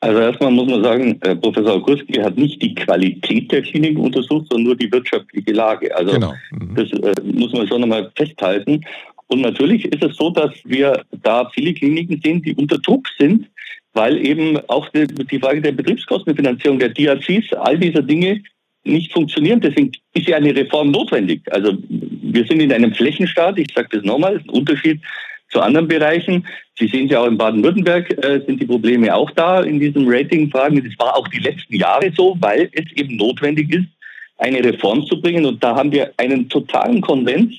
Also 0.00 0.20
erstmal 0.20 0.52
muss 0.52 0.68
man 0.68 0.82
sagen, 0.82 1.20
äh, 1.22 1.34
Professor 1.34 1.82
Kurski 1.82 2.14
hat 2.14 2.38
nicht 2.38 2.62
die 2.62 2.74
Qualität 2.74 3.50
der 3.50 3.62
Kliniken 3.62 4.00
untersucht, 4.00 4.46
sondern 4.48 4.66
nur 4.66 4.76
die 4.76 4.90
wirtschaftliche 4.92 5.52
Lage. 5.52 5.94
Also 5.94 6.12
genau. 6.12 6.34
mhm. 6.52 6.74
das 6.74 6.90
äh, 6.92 7.22
muss 7.22 7.52
man 7.52 7.66
schon 7.66 7.82
einmal 7.82 8.10
festhalten. 8.14 8.84
Und 9.28 9.42
natürlich 9.42 9.84
ist 9.84 10.02
es 10.02 10.16
so, 10.16 10.30
dass 10.30 10.52
wir 10.64 11.04
da 11.22 11.48
viele 11.54 11.74
Kliniken 11.74 12.20
sehen, 12.22 12.42
die 12.42 12.54
unter 12.54 12.78
Druck 12.78 13.08
sind, 13.18 13.46
weil 13.92 14.24
eben 14.26 14.58
auch 14.68 14.88
die, 14.90 15.06
die 15.06 15.38
Frage 15.38 15.60
der 15.60 15.72
Betriebskostenfinanzierung, 15.72 16.78
der 16.78 16.90
DRCs, 16.90 17.52
all 17.52 17.78
dieser 17.78 18.02
Dinge 18.02 18.42
nicht 18.84 19.12
funktionieren. 19.12 19.60
Deswegen 19.60 19.92
ist 20.14 20.28
ja 20.28 20.36
eine 20.36 20.54
Reform 20.54 20.90
notwendig. 20.90 21.42
Also 21.50 21.76
wir 21.88 22.44
sind 22.46 22.60
in 22.60 22.72
einem 22.72 22.94
Flächenstaat, 22.94 23.58
ich 23.58 23.68
sage 23.74 23.88
das 23.92 24.02
nochmal, 24.02 24.38
ein 24.38 24.48
Unterschied 24.48 25.00
zu 25.50 25.60
anderen 25.60 25.88
Bereichen. 25.88 26.46
Sie 26.78 26.88
sehen 26.88 27.06
es 27.06 27.12
ja 27.12 27.20
auch 27.20 27.26
in 27.26 27.38
Baden-Württemberg, 27.38 28.10
äh, 28.24 28.40
sind 28.46 28.60
die 28.60 28.66
Probleme 28.66 29.14
auch 29.14 29.30
da 29.32 29.62
in 29.62 29.80
diesen 29.80 30.06
Rating-Fragen. 30.06 30.82
Das 30.84 30.98
war 30.98 31.16
auch 31.16 31.28
die 31.28 31.38
letzten 31.38 31.76
Jahre 31.76 32.12
so, 32.14 32.36
weil 32.40 32.68
es 32.72 32.84
eben 32.96 33.16
notwendig 33.16 33.72
ist, 33.72 33.86
eine 34.38 34.62
Reform 34.62 35.04
zu 35.06 35.20
bringen. 35.20 35.44
Und 35.44 35.62
da 35.62 35.74
haben 35.74 35.92
wir 35.92 36.12
einen 36.16 36.48
totalen 36.48 37.00
Konsens 37.00 37.54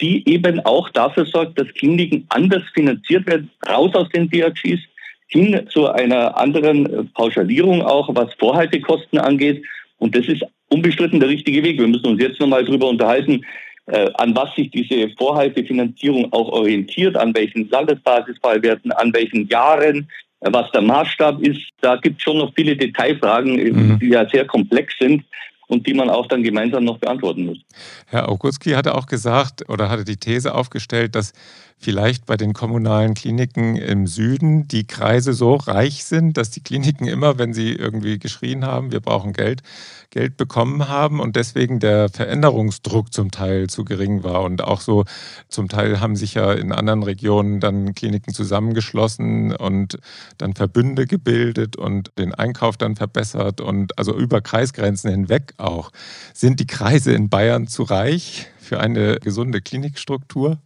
die 0.00 0.26
eben 0.28 0.60
auch 0.60 0.88
dafür 0.90 1.24
sorgt, 1.24 1.58
dass 1.58 1.68
Kliniken 1.74 2.24
anders 2.30 2.62
finanziert 2.74 3.26
werden, 3.26 3.50
raus 3.68 3.94
aus 3.94 4.08
den 4.10 4.30
DRGs, 4.30 4.80
hin 5.28 5.60
zu 5.68 5.88
einer 5.88 6.36
anderen 6.36 6.86
äh, 6.86 7.04
Pauschalierung 7.14 7.82
auch, 7.82 8.08
was 8.14 8.34
Vorhaltekosten 8.34 9.18
angeht. 9.18 9.64
Und 9.98 10.16
das 10.16 10.26
ist 10.26 10.42
unbestritten 10.70 11.20
der 11.20 11.28
richtige 11.28 11.62
Weg. 11.62 11.78
Wir 11.78 11.86
müssen 11.86 12.06
uns 12.06 12.22
jetzt 12.22 12.40
nochmal 12.40 12.64
darüber 12.64 12.88
unterhalten, 12.88 13.44
äh, 13.86 14.10
an 14.14 14.34
was 14.34 14.54
sich 14.54 14.70
diese 14.70 15.08
Vorhaltefinanzierung 15.16 16.32
auch 16.32 16.48
orientiert, 16.48 17.16
an 17.16 17.34
welchen 17.34 17.68
Landesbasisfallwerten, 17.70 18.90
an 18.92 19.12
welchen 19.14 19.46
Jahren, 19.48 20.08
äh, 20.40 20.48
was 20.52 20.70
der 20.72 20.82
Maßstab 20.82 21.40
ist. 21.42 21.68
Da 21.80 21.96
gibt 21.96 22.16
es 22.18 22.22
schon 22.22 22.38
noch 22.38 22.52
viele 22.56 22.76
Detailfragen, 22.76 23.54
mhm. 23.54 23.98
die 24.00 24.08
ja 24.08 24.28
sehr 24.28 24.46
komplex 24.46 24.94
sind 24.98 25.22
und 25.70 25.86
die 25.86 25.94
man 25.94 26.10
auch 26.10 26.26
dann 26.26 26.42
gemeinsam 26.42 26.84
noch 26.84 26.98
beantworten 26.98 27.46
muss. 27.46 27.58
Herr 28.06 28.28
Augustki 28.28 28.72
hatte 28.72 28.94
auch 28.94 29.06
gesagt 29.06 29.68
oder 29.68 29.88
hatte 29.88 30.04
die 30.04 30.16
These 30.16 30.54
aufgestellt, 30.54 31.14
dass 31.14 31.32
vielleicht 31.82 32.26
bei 32.26 32.36
den 32.36 32.52
kommunalen 32.52 33.14
Kliniken 33.14 33.74
im 33.76 34.06
Süden 34.06 34.68
die 34.68 34.86
Kreise 34.86 35.32
so 35.32 35.54
reich 35.54 36.04
sind, 36.04 36.36
dass 36.36 36.50
die 36.50 36.60
Kliniken 36.60 37.06
immer, 37.06 37.38
wenn 37.38 37.54
sie 37.54 37.72
irgendwie 37.72 38.18
geschrien 38.18 38.66
haben, 38.66 38.92
wir 38.92 39.00
brauchen 39.00 39.32
Geld, 39.32 39.62
Geld 40.10 40.36
bekommen 40.36 40.88
haben 40.88 41.20
und 41.20 41.36
deswegen 41.36 41.80
der 41.80 42.10
Veränderungsdruck 42.10 43.14
zum 43.14 43.30
Teil 43.30 43.68
zu 43.68 43.86
gering 43.86 44.22
war. 44.22 44.42
Und 44.42 44.62
auch 44.62 44.82
so 44.82 45.06
zum 45.48 45.68
Teil 45.68 46.00
haben 46.00 46.16
sich 46.16 46.34
ja 46.34 46.52
in 46.52 46.70
anderen 46.72 47.02
Regionen 47.02 47.60
dann 47.60 47.94
Kliniken 47.94 48.34
zusammengeschlossen 48.34 49.56
und 49.56 49.98
dann 50.36 50.52
Verbünde 50.52 51.06
gebildet 51.06 51.76
und 51.76 52.12
den 52.18 52.34
Einkauf 52.34 52.76
dann 52.76 52.94
verbessert 52.94 53.62
und 53.62 53.98
also 53.98 54.14
über 54.14 54.42
Kreisgrenzen 54.42 55.10
hinweg 55.10 55.54
auch. 55.56 55.92
Sind 56.34 56.60
die 56.60 56.66
Kreise 56.66 57.14
in 57.14 57.30
Bayern 57.30 57.68
zu 57.68 57.84
reich 57.84 58.48
für 58.60 58.80
eine 58.80 59.16
gesunde 59.16 59.62
Klinikstruktur? 59.62 60.58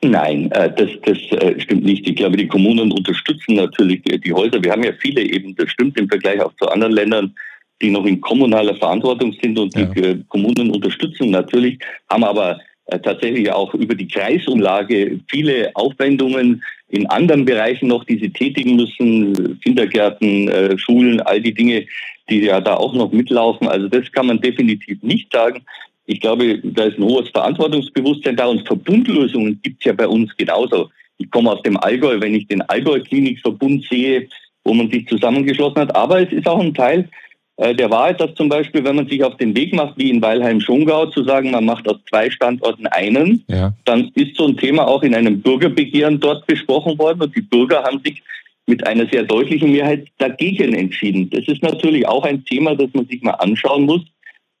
Nein, 0.00 0.50
äh, 0.52 0.72
das, 0.74 0.90
das 1.04 1.18
äh, 1.40 1.58
stimmt 1.60 1.84
nicht. 1.84 2.08
Ich 2.08 2.16
glaube, 2.16 2.36
die 2.36 2.46
Kommunen 2.46 2.92
unterstützen 2.92 3.56
natürlich 3.56 4.02
die 4.02 4.32
Häuser. 4.32 4.62
Wir 4.62 4.72
haben 4.72 4.84
ja 4.84 4.92
viele 4.92 5.22
eben, 5.22 5.56
das 5.56 5.70
stimmt 5.70 5.98
im 5.98 6.08
Vergleich 6.08 6.40
auch 6.40 6.54
zu 6.54 6.68
anderen 6.68 6.92
Ländern, 6.92 7.34
die 7.82 7.90
noch 7.90 8.06
in 8.06 8.20
kommunaler 8.20 8.76
Verantwortung 8.76 9.34
sind 9.42 9.58
und 9.58 9.76
ja. 9.76 9.86
die 9.86 10.24
Kommunen 10.28 10.70
unterstützen 10.70 11.30
natürlich, 11.30 11.78
haben 12.08 12.22
aber 12.22 12.60
äh, 12.86 12.98
tatsächlich 13.00 13.50
auch 13.50 13.74
über 13.74 13.96
die 13.96 14.06
Kreisumlage 14.06 15.18
viele 15.28 15.72
Aufwendungen 15.74 16.62
in 16.90 17.06
anderen 17.06 17.44
Bereichen 17.44 17.88
noch, 17.88 18.04
die 18.04 18.18
sie 18.18 18.30
tätigen 18.30 18.76
müssen, 18.76 19.60
Kindergärten, 19.60 20.78
Schulen, 20.78 21.20
all 21.20 21.38
die 21.38 21.52
Dinge, 21.52 21.84
die 22.30 22.44
ja 22.44 22.62
da 22.62 22.76
auch 22.76 22.94
noch 22.94 23.12
mitlaufen. 23.12 23.68
Also 23.68 23.88
das 23.88 24.10
kann 24.12 24.26
man 24.26 24.40
definitiv 24.40 25.02
nicht 25.02 25.30
sagen. 25.30 25.60
Ich 26.08 26.20
glaube, 26.20 26.58
da 26.62 26.84
ist 26.84 26.98
ein 26.98 27.04
hohes 27.04 27.28
Verantwortungsbewusstsein 27.28 28.34
da 28.34 28.46
und 28.46 28.66
Verbundlösungen 28.66 29.60
gibt 29.62 29.80
es 29.80 29.84
ja 29.84 29.92
bei 29.92 30.08
uns 30.08 30.34
genauso. 30.38 30.88
Ich 31.18 31.30
komme 31.30 31.52
aus 31.52 31.60
dem 31.62 31.76
Allgäu, 31.76 32.18
wenn 32.18 32.34
ich 32.34 32.46
den 32.46 32.62
Allgäu-Klinikverbund 32.62 33.84
sehe, 33.90 34.26
wo 34.64 34.72
man 34.72 34.90
sich 34.90 35.06
zusammengeschlossen 35.06 35.82
hat. 35.82 35.94
Aber 35.94 36.22
es 36.22 36.32
ist 36.32 36.48
auch 36.48 36.60
ein 36.60 36.72
Teil 36.72 37.10
äh, 37.58 37.74
der 37.74 37.90
Wahrheit, 37.90 38.22
dass 38.22 38.34
zum 38.36 38.48
Beispiel, 38.48 38.82
wenn 38.84 38.96
man 38.96 39.06
sich 39.06 39.22
auf 39.22 39.36
den 39.36 39.54
Weg 39.54 39.74
macht, 39.74 39.98
wie 39.98 40.08
in 40.08 40.22
Weilheim-Schongau, 40.22 41.06
zu 41.06 41.24
sagen, 41.24 41.50
man 41.50 41.66
macht 41.66 41.86
aus 41.86 41.98
zwei 42.08 42.30
Standorten 42.30 42.86
einen, 42.86 43.44
ja. 43.48 43.74
dann 43.84 44.10
ist 44.14 44.34
so 44.36 44.46
ein 44.46 44.56
Thema 44.56 44.88
auch 44.88 45.02
in 45.02 45.14
einem 45.14 45.42
Bürgerbegehren 45.42 46.20
dort 46.20 46.46
besprochen 46.46 46.98
worden 46.98 47.20
und 47.20 47.36
die 47.36 47.42
Bürger 47.42 47.82
haben 47.82 48.00
sich 48.02 48.22
mit 48.64 48.86
einer 48.86 49.06
sehr 49.08 49.24
deutlichen 49.24 49.72
Mehrheit 49.72 50.06
dagegen 50.16 50.74
entschieden. 50.74 51.28
Das 51.28 51.46
ist 51.48 51.62
natürlich 51.62 52.08
auch 52.08 52.24
ein 52.24 52.46
Thema, 52.46 52.74
das 52.74 52.88
man 52.94 53.06
sich 53.06 53.20
mal 53.20 53.32
anschauen 53.32 53.84
muss, 53.84 54.02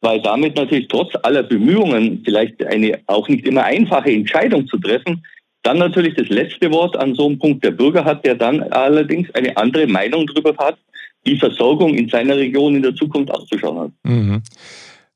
weil 0.00 0.20
damit 0.22 0.56
natürlich 0.56 0.88
trotz 0.88 1.14
aller 1.22 1.42
Bemühungen, 1.42 2.22
vielleicht 2.24 2.64
eine 2.64 3.00
auch 3.06 3.28
nicht 3.28 3.46
immer 3.46 3.64
einfache 3.64 4.10
Entscheidung 4.10 4.66
zu 4.68 4.78
treffen, 4.78 5.24
dann 5.62 5.78
natürlich 5.78 6.14
das 6.14 6.28
letzte 6.28 6.70
Wort 6.70 6.96
an 6.96 7.14
so 7.14 7.26
einem 7.26 7.38
Punkt 7.38 7.64
der 7.64 7.72
Bürger 7.72 8.04
hat, 8.04 8.24
der 8.24 8.34
dann 8.34 8.62
allerdings 8.62 9.28
eine 9.34 9.56
andere 9.56 9.86
Meinung 9.86 10.26
darüber 10.26 10.56
hat, 10.56 10.78
die 11.26 11.36
Versorgung 11.36 11.94
in 11.94 12.08
seiner 12.08 12.36
Region 12.36 12.76
in 12.76 12.82
der 12.82 12.94
Zukunft 12.94 13.30
auszuschauen 13.30 13.78
hat. 13.78 13.90
Mhm. 14.04 14.42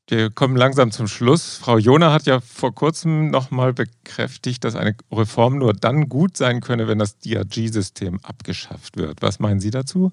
Wir 0.09 0.31
kommen 0.31 0.57
langsam 0.57 0.91
zum 0.91 1.07
Schluss. 1.07 1.57
Frau 1.57 1.79
Jona 1.79 2.13
hat 2.13 2.27
ja 2.27 2.41
vor 2.41 2.75
kurzem 2.75 3.31
nochmal 3.31 3.73
bekräftigt, 3.73 4.65
dass 4.65 4.77
eine 4.77 4.95
Reform 5.11 5.59
nur 5.59 5.73
dann 5.73 6.09
gut 6.09 6.37
sein 6.37 6.61
könne, 6.61 6.87
wenn 6.87 6.99
das 6.99 7.19
DRG-System 7.19 8.19
abgeschafft 8.23 8.99
wird. 8.99 9.23
Was 9.23 9.39
meinen 9.39 9.61
Sie 9.61 9.71
dazu? 9.71 10.13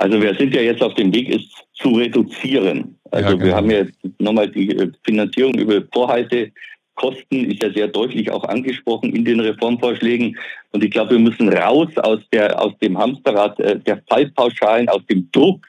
Also 0.00 0.20
wir 0.20 0.34
sind 0.34 0.54
ja 0.54 0.62
jetzt 0.62 0.82
auf 0.82 0.94
dem 0.94 1.14
Weg, 1.14 1.28
es 1.28 1.42
zu 1.74 1.90
reduzieren. 1.90 2.98
Also 3.10 3.30
ja, 3.30 3.32
genau. 3.34 3.44
wir 3.44 3.54
haben 3.54 3.70
ja 3.70 3.84
nochmal 4.18 4.48
die 4.48 4.70
äh, 4.70 4.90
Finanzierung 5.04 5.54
über 5.54 5.82
Vorhalte 5.92 6.52
Kosten 7.00 7.50
ist 7.50 7.62
ja 7.62 7.72
sehr 7.72 7.88
deutlich 7.88 8.30
auch 8.30 8.44
angesprochen 8.44 9.14
in 9.14 9.24
den 9.24 9.40
Reformvorschlägen. 9.40 10.36
Und 10.72 10.84
ich 10.84 10.90
glaube, 10.90 11.12
wir 11.12 11.18
müssen 11.18 11.48
raus 11.48 11.88
aus, 11.96 12.20
der, 12.30 12.60
aus 12.60 12.76
dem 12.82 12.98
Hamsterrad 12.98 13.58
äh, 13.60 13.78
der 13.78 14.02
Fallpauschalen, 14.08 14.88
aus 14.90 15.04
dem 15.06 15.30
Druck. 15.32 15.66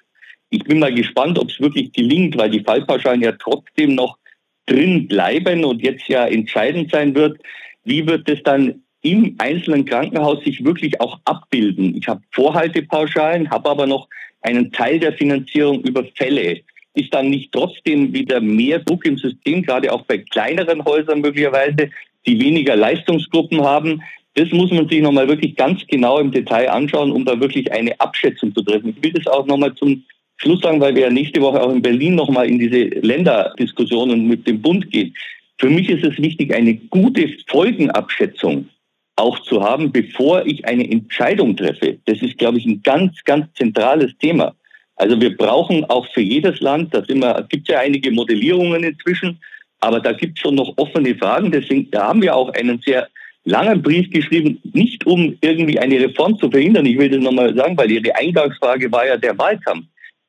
Ich 0.49 0.63
bin 0.65 0.79
mal 0.79 0.93
gespannt, 0.93 1.39
ob 1.39 1.49
es 1.49 1.59
wirklich 1.61 1.93
gelingt, 1.93 2.37
weil 2.37 2.49
die 2.49 2.63
Fallpauschalen 2.63 3.21
ja 3.21 3.31
trotzdem 3.33 3.95
noch 3.95 4.17
drin 4.65 5.07
bleiben 5.07 5.63
und 5.63 5.81
jetzt 5.81 6.07
ja 6.09 6.25
entscheidend 6.25 6.91
sein 6.91 7.15
wird. 7.15 7.39
Wie 7.85 8.05
wird 8.05 8.27
es 8.27 8.43
dann 8.43 8.83
im 9.01 9.35
einzelnen 9.37 9.85
Krankenhaus 9.85 10.43
sich 10.43 10.63
wirklich 10.63 10.99
auch 11.01 11.19
abbilden? 11.25 11.95
Ich 11.95 12.07
habe 12.07 12.21
Vorhaltepauschalen, 12.31 13.49
habe 13.49 13.69
aber 13.69 13.87
noch 13.87 14.07
einen 14.41 14.71
Teil 14.71 14.99
der 14.99 15.13
Finanzierung 15.13 15.81
über 15.81 16.03
Fälle 16.15 16.61
ist 16.93 17.13
dann 17.13 17.29
nicht 17.29 17.51
trotzdem 17.51 18.13
wieder 18.13 18.41
mehr 18.41 18.79
Druck 18.79 19.05
im 19.05 19.17
System, 19.17 19.63
gerade 19.63 19.91
auch 19.91 20.03
bei 20.03 20.17
kleineren 20.17 20.83
Häusern 20.83 21.21
möglicherweise, 21.21 21.89
die 22.25 22.39
weniger 22.39 22.75
Leistungsgruppen 22.75 23.61
haben. 23.61 24.01
Das 24.35 24.51
muss 24.51 24.71
man 24.71 24.87
sich 24.87 25.01
nochmal 25.01 25.27
wirklich 25.27 25.55
ganz 25.55 25.85
genau 25.87 26.19
im 26.19 26.31
Detail 26.31 26.69
anschauen, 26.69 27.11
um 27.11 27.25
da 27.25 27.39
wirklich 27.39 27.71
eine 27.71 27.99
Abschätzung 27.99 28.53
zu 28.53 28.61
treffen. 28.61 28.93
Ich 28.95 29.03
will 29.03 29.13
das 29.13 29.27
auch 29.27 29.45
nochmal 29.45 29.73
zum 29.75 30.03
Schluss 30.37 30.61
sagen, 30.61 30.79
weil 30.81 30.95
wir 30.95 31.03
ja 31.03 31.09
nächste 31.09 31.41
Woche 31.41 31.61
auch 31.61 31.71
in 31.71 31.81
Berlin 31.81 32.15
nochmal 32.15 32.49
in 32.49 32.59
diese 32.59 32.83
Länderdiskussionen 33.01 34.27
mit 34.27 34.47
dem 34.47 34.61
Bund 34.61 34.89
gehen. 34.91 35.13
Für 35.59 35.69
mich 35.69 35.89
ist 35.89 36.03
es 36.03 36.17
wichtig, 36.17 36.53
eine 36.53 36.75
gute 36.75 37.29
Folgenabschätzung 37.47 38.67
auch 39.15 39.39
zu 39.39 39.61
haben, 39.61 39.91
bevor 39.91 40.45
ich 40.45 40.65
eine 40.65 40.89
Entscheidung 40.89 41.55
treffe. 41.55 41.99
Das 42.05 42.21
ist, 42.21 42.37
glaube 42.37 42.57
ich, 42.57 42.65
ein 42.65 42.81
ganz, 42.81 43.23
ganz 43.23 43.53
zentrales 43.53 44.17
Thema. 44.17 44.55
Also 44.95 45.19
wir 45.19 45.35
brauchen 45.35 45.83
auch 45.85 46.07
für 46.13 46.21
jedes 46.21 46.59
Land, 46.59 46.93
immer, 47.09 47.43
gibt 47.49 47.67
ja 47.67 47.79
einige 47.79 48.11
Modellierungen 48.11 48.83
inzwischen, 48.83 49.39
aber 49.79 49.99
da 49.99 50.11
gibt 50.11 50.37
es 50.37 50.41
schon 50.41 50.55
noch 50.55 50.73
offene 50.77 51.15
Fragen. 51.15 51.51
Deswegen 51.51 51.89
da 51.91 52.09
haben 52.09 52.21
wir 52.21 52.35
auch 52.35 52.49
einen 52.53 52.79
sehr 52.81 53.07
langen 53.43 53.81
Brief 53.81 54.09
geschrieben, 54.11 54.59
nicht 54.73 55.05
um 55.05 55.37
irgendwie 55.41 55.79
eine 55.79 55.99
Reform 55.99 56.37
zu 56.37 56.49
verhindern, 56.49 56.85
ich 56.85 56.97
will 56.97 57.09
das 57.09 57.19
nochmal 57.19 57.55
sagen, 57.55 57.75
weil 57.77 57.89
Ihre 57.89 58.15
Eingangsfrage 58.15 58.91
war 58.91 59.07
ja 59.07 59.17
der 59.17 59.37
Wahlkampf, 59.37 59.85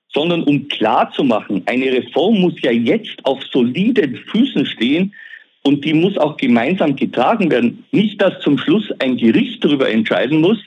sondern 0.08 0.42
um 0.44 0.68
klarzumachen, 0.68 1.62
eine 1.66 1.92
Reform 1.92 2.40
muss 2.40 2.60
ja 2.62 2.70
jetzt 2.70 3.24
auf 3.24 3.42
soliden 3.44 4.16
Füßen 4.30 4.66
stehen 4.66 5.14
und 5.62 5.84
die 5.84 5.94
muss 5.94 6.18
auch 6.18 6.36
gemeinsam 6.36 6.96
getragen 6.96 7.50
werden. 7.50 7.84
Nicht, 7.92 8.20
dass 8.20 8.40
zum 8.40 8.58
Schluss 8.58 8.90
ein 8.98 9.16
Gericht 9.16 9.64
darüber 9.64 9.88
entscheiden 9.88 10.40
muss, 10.40 10.58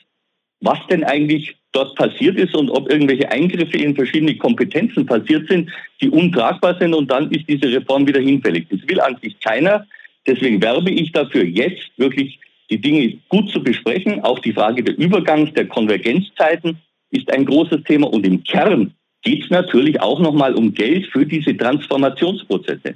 was 0.62 0.80
denn 0.90 1.04
eigentlich 1.04 1.56
dort 1.74 1.96
passiert 1.96 2.38
ist 2.38 2.56
und 2.56 2.70
ob 2.70 2.90
irgendwelche 2.90 3.30
Eingriffe 3.30 3.78
in 3.78 3.96
verschiedene 3.96 4.36
Kompetenzen 4.38 5.06
passiert 5.06 5.48
sind, 5.50 5.70
die 6.02 6.10
untragbar 6.10 6.78
sind 6.80 6.94
und 6.94 7.12
dann 7.12 7.30
ist 7.32 7.48
diese 7.50 7.72
Reform 7.72 8.08
wieder 8.08 8.22
hinfällig. 8.22 8.68
Das 8.70 8.80
will 8.88 9.02
eigentlich 9.02 9.40
keiner. 9.42 9.86
Deswegen 10.26 10.62
werbe 10.62 10.90
ich 10.90 11.12
dafür, 11.12 11.44
jetzt 11.44 11.92
wirklich 11.98 12.40
die 12.70 12.80
Dinge 12.80 13.18
gut 13.30 13.50
zu 13.52 13.62
besprechen. 13.62 14.24
Auch 14.24 14.40
die 14.40 14.54
Frage 14.54 14.84
der 14.84 14.98
Übergangs-, 14.98 15.54
der 15.54 15.68
Konvergenzzeiten 15.68 16.78
ist 17.12 17.32
ein 17.32 17.46
großes 17.46 17.84
Thema 17.84 18.12
und 18.12 18.26
im 18.26 18.44
Kern 18.44 18.94
geht 19.22 19.44
es 19.44 19.50
natürlich 19.50 20.00
auch 20.02 20.20
nochmal 20.20 20.56
um 20.56 20.74
Geld 20.74 21.08
für 21.08 21.26
diese 21.26 21.56
Transformationsprozesse. 21.56 22.96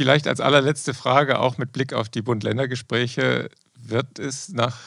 Vielleicht 0.00 0.26
als 0.28 0.40
allerletzte 0.40 0.94
Frage, 0.94 1.40
auch 1.40 1.58
mit 1.58 1.72
Blick 1.72 1.92
auf 1.92 2.08
die 2.08 2.22
Bund-Länder-Gespräche, 2.22 3.50
wird 3.78 4.18
es 4.18 4.48
nach 4.48 4.78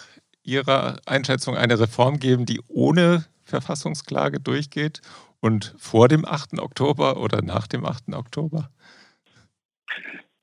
Ihrer 0.42 0.96
Einschätzung 1.06 1.56
eine 1.56 1.80
Reform 1.80 2.18
geben, 2.18 2.48
die 2.48 2.60
ohne 2.68 3.26
Verfassungsklage 3.44 4.40
durchgeht 4.40 5.02
und 5.40 5.76
vor 5.78 6.08
dem 6.08 6.26
8. 6.26 6.60
Oktober 6.60 7.22
oder 7.22 7.44
nach 7.44 7.68
dem 7.68 7.86
8. 7.86 8.16
Oktober? 8.16 8.72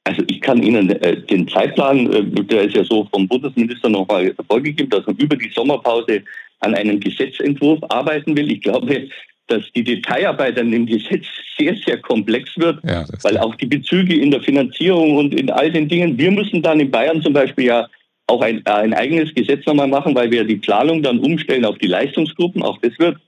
Also 0.04 0.22
ich 0.28 0.40
kann 0.40 0.62
Ihnen 0.62 0.88
äh, 0.88 1.20
den 1.20 1.48
Zeitplan, 1.48 2.12
äh, 2.12 2.44
der 2.44 2.62
ist 2.62 2.76
ja 2.76 2.85
so 2.85 3.09
vom 3.12 3.26
Bundesminister 3.26 3.88
nochmal 3.88 4.33
vorgegeben, 4.48 4.88
dass 4.90 5.04
man 5.04 5.16
über 5.16 5.35
die 5.35 5.50
Sommerpause 5.52 6.22
an 6.61 6.76
einem 6.76 7.00
Gesetzentwurf 7.00 7.80
arbeiten 7.88 8.37
will. 8.37 8.52
Ich 8.52 8.61
glaube, 8.61 9.09
dass 9.50 9.62
die 9.74 9.84
Detailarbeit 9.84 10.58
an 10.58 10.70
dem 10.70 10.86
Gesetz 10.86 11.26
sehr, 11.58 11.74
sehr 11.76 11.98
komplex 11.98 12.56
wird, 12.56 12.78
ja, 12.84 13.04
weil 13.22 13.38
auch 13.38 13.54
die 13.56 13.66
Bezüge 13.66 14.14
in 14.14 14.30
der 14.30 14.40
Finanzierung 14.40 15.16
und 15.16 15.34
in 15.34 15.50
all 15.50 15.70
den 15.70 15.88
Dingen, 15.88 16.16
wir 16.18 16.30
müssen 16.30 16.62
dann 16.62 16.80
in 16.80 16.90
Bayern 16.90 17.20
zum 17.22 17.32
Beispiel 17.32 17.66
ja 17.66 17.88
auch 18.26 18.42
ein, 18.42 18.64
ein 18.66 18.94
eigenes 18.94 19.34
Gesetz 19.34 19.66
nochmal 19.66 19.88
machen, 19.88 20.14
weil 20.14 20.30
wir 20.30 20.44
die 20.44 20.56
Planung 20.56 21.02
dann 21.02 21.18
umstellen 21.18 21.64
auf 21.64 21.78
die 21.78 21.88
Leistungsgruppen. 21.88 22.62
Auch 22.62 22.78
das 22.78 22.98
wird 22.98 23.18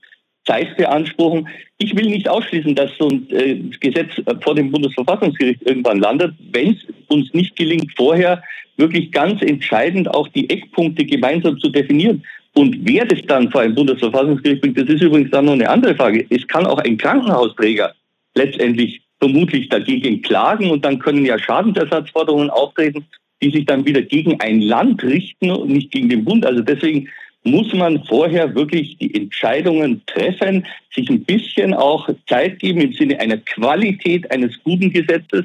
Zeit 0.45 0.75
beanspruchen. 0.77 1.47
Ich 1.77 1.95
will 1.95 2.09
nicht 2.09 2.27
ausschließen, 2.27 2.75
dass 2.75 2.91
so 2.97 3.09
ein 3.09 3.29
äh, 3.29 3.55
Gesetz 3.79 4.11
vor 4.41 4.55
dem 4.55 4.71
Bundesverfassungsgericht 4.71 5.61
irgendwann 5.63 5.99
landet, 5.99 6.33
wenn 6.51 6.73
es 6.73 6.77
uns 7.07 7.33
nicht 7.33 7.55
gelingt, 7.55 7.91
vorher 7.95 8.41
wirklich 8.77 9.11
ganz 9.11 9.41
entscheidend 9.41 10.09
auch 10.13 10.27
die 10.29 10.49
Eckpunkte 10.49 11.05
gemeinsam 11.05 11.59
zu 11.59 11.69
definieren. 11.69 12.23
Und 12.55 12.77
wer 12.81 13.05
das 13.05 13.19
dann 13.27 13.51
vor 13.51 13.61
ein 13.61 13.73
Bundesverfassungsgericht 13.73 14.61
bringt, 14.61 14.77
das 14.77 14.87
ist 14.87 15.01
übrigens 15.01 15.31
dann 15.31 15.45
noch 15.45 15.53
eine 15.53 15.69
andere 15.69 15.95
Frage. 15.95 16.25
Es 16.29 16.47
kann 16.47 16.65
auch 16.65 16.77
ein 16.79 16.97
Krankenhausträger 16.97 17.93
letztendlich 18.35 19.01
vermutlich 19.19 19.69
dagegen 19.69 20.21
klagen 20.21 20.69
und 20.69 20.85
dann 20.85 20.99
können 20.99 21.25
ja 21.25 21.39
Schadensersatzforderungen 21.39 22.49
auftreten 22.49 23.05
die 23.43 23.51
sich 23.51 23.65
dann 23.65 23.85
wieder 23.85 24.01
gegen 24.01 24.39
ein 24.39 24.61
Land 24.61 25.03
richten 25.03 25.51
und 25.51 25.69
nicht 25.69 25.91
gegen 25.91 26.09
den 26.09 26.23
Bund. 26.23 26.45
Also 26.45 26.61
deswegen 26.61 27.09
muss 27.43 27.73
man 27.73 28.03
vorher 28.05 28.55
wirklich 28.55 28.97
die 28.97 29.13
Entscheidungen 29.13 30.01
treffen, 30.05 30.65
sich 30.95 31.09
ein 31.09 31.25
bisschen 31.25 31.73
auch 31.73 32.09
Zeit 32.27 32.59
geben 32.59 32.79
im 32.79 32.93
Sinne 32.93 33.19
einer 33.19 33.37
Qualität 33.37 34.31
eines 34.31 34.51
guten 34.63 34.91
Gesetzes, 34.91 35.43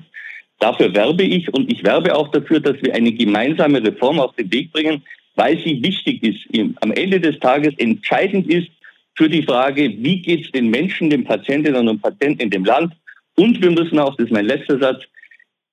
Dafür 0.60 0.92
werbe 0.92 1.22
ich 1.22 1.54
und 1.54 1.70
ich 1.70 1.84
werbe 1.84 2.16
auch 2.16 2.32
dafür, 2.32 2.58
dass 2.58 2.82
wir 2.82 2.92
eine 2.92 3.12
gemeinsame 3.12 3.80
Reform 3.80 4.18
auf 4.18 4.34
den 4.34 4.52
Weg 4.52 4.72
bringen, 4.72 5.02
weil 5.38 5.56
sie 5.58 5.80
wichtig 5.82 6.22
ist. 6.24 6.40
Am 6.80 6.90
Ende 6.90 7.20
des 7.20 7.38
Tages 7.38 7.72
entscheidend 7.78 8.48
ist 8.48 8.68
für 9.14 9.28
die 9.28 9.44
Frage, 9.44 9.88
wie 9.96 10.20
geht 10.20 10.46
es 10.46 10.50
den 10.50 10.68
Menschen, 10.68 11.10
den 11.10 11.24
Patientinnen 11.24 11.88
und 11.88 12.02
Patienten 12.02 12.42
in 12.42 12.50
dem 12.50 12.64
Land. 12.64 12.92
Und 13.36 13.62
wir 13.62 13.70
müssen 13.70 14.00
auch, 14.00 14.16
das 14.16 14.26
ist 14.26 14.32
mein 14.32 14.46
letzter 14.46 14.80
Satz, 14.80 15.04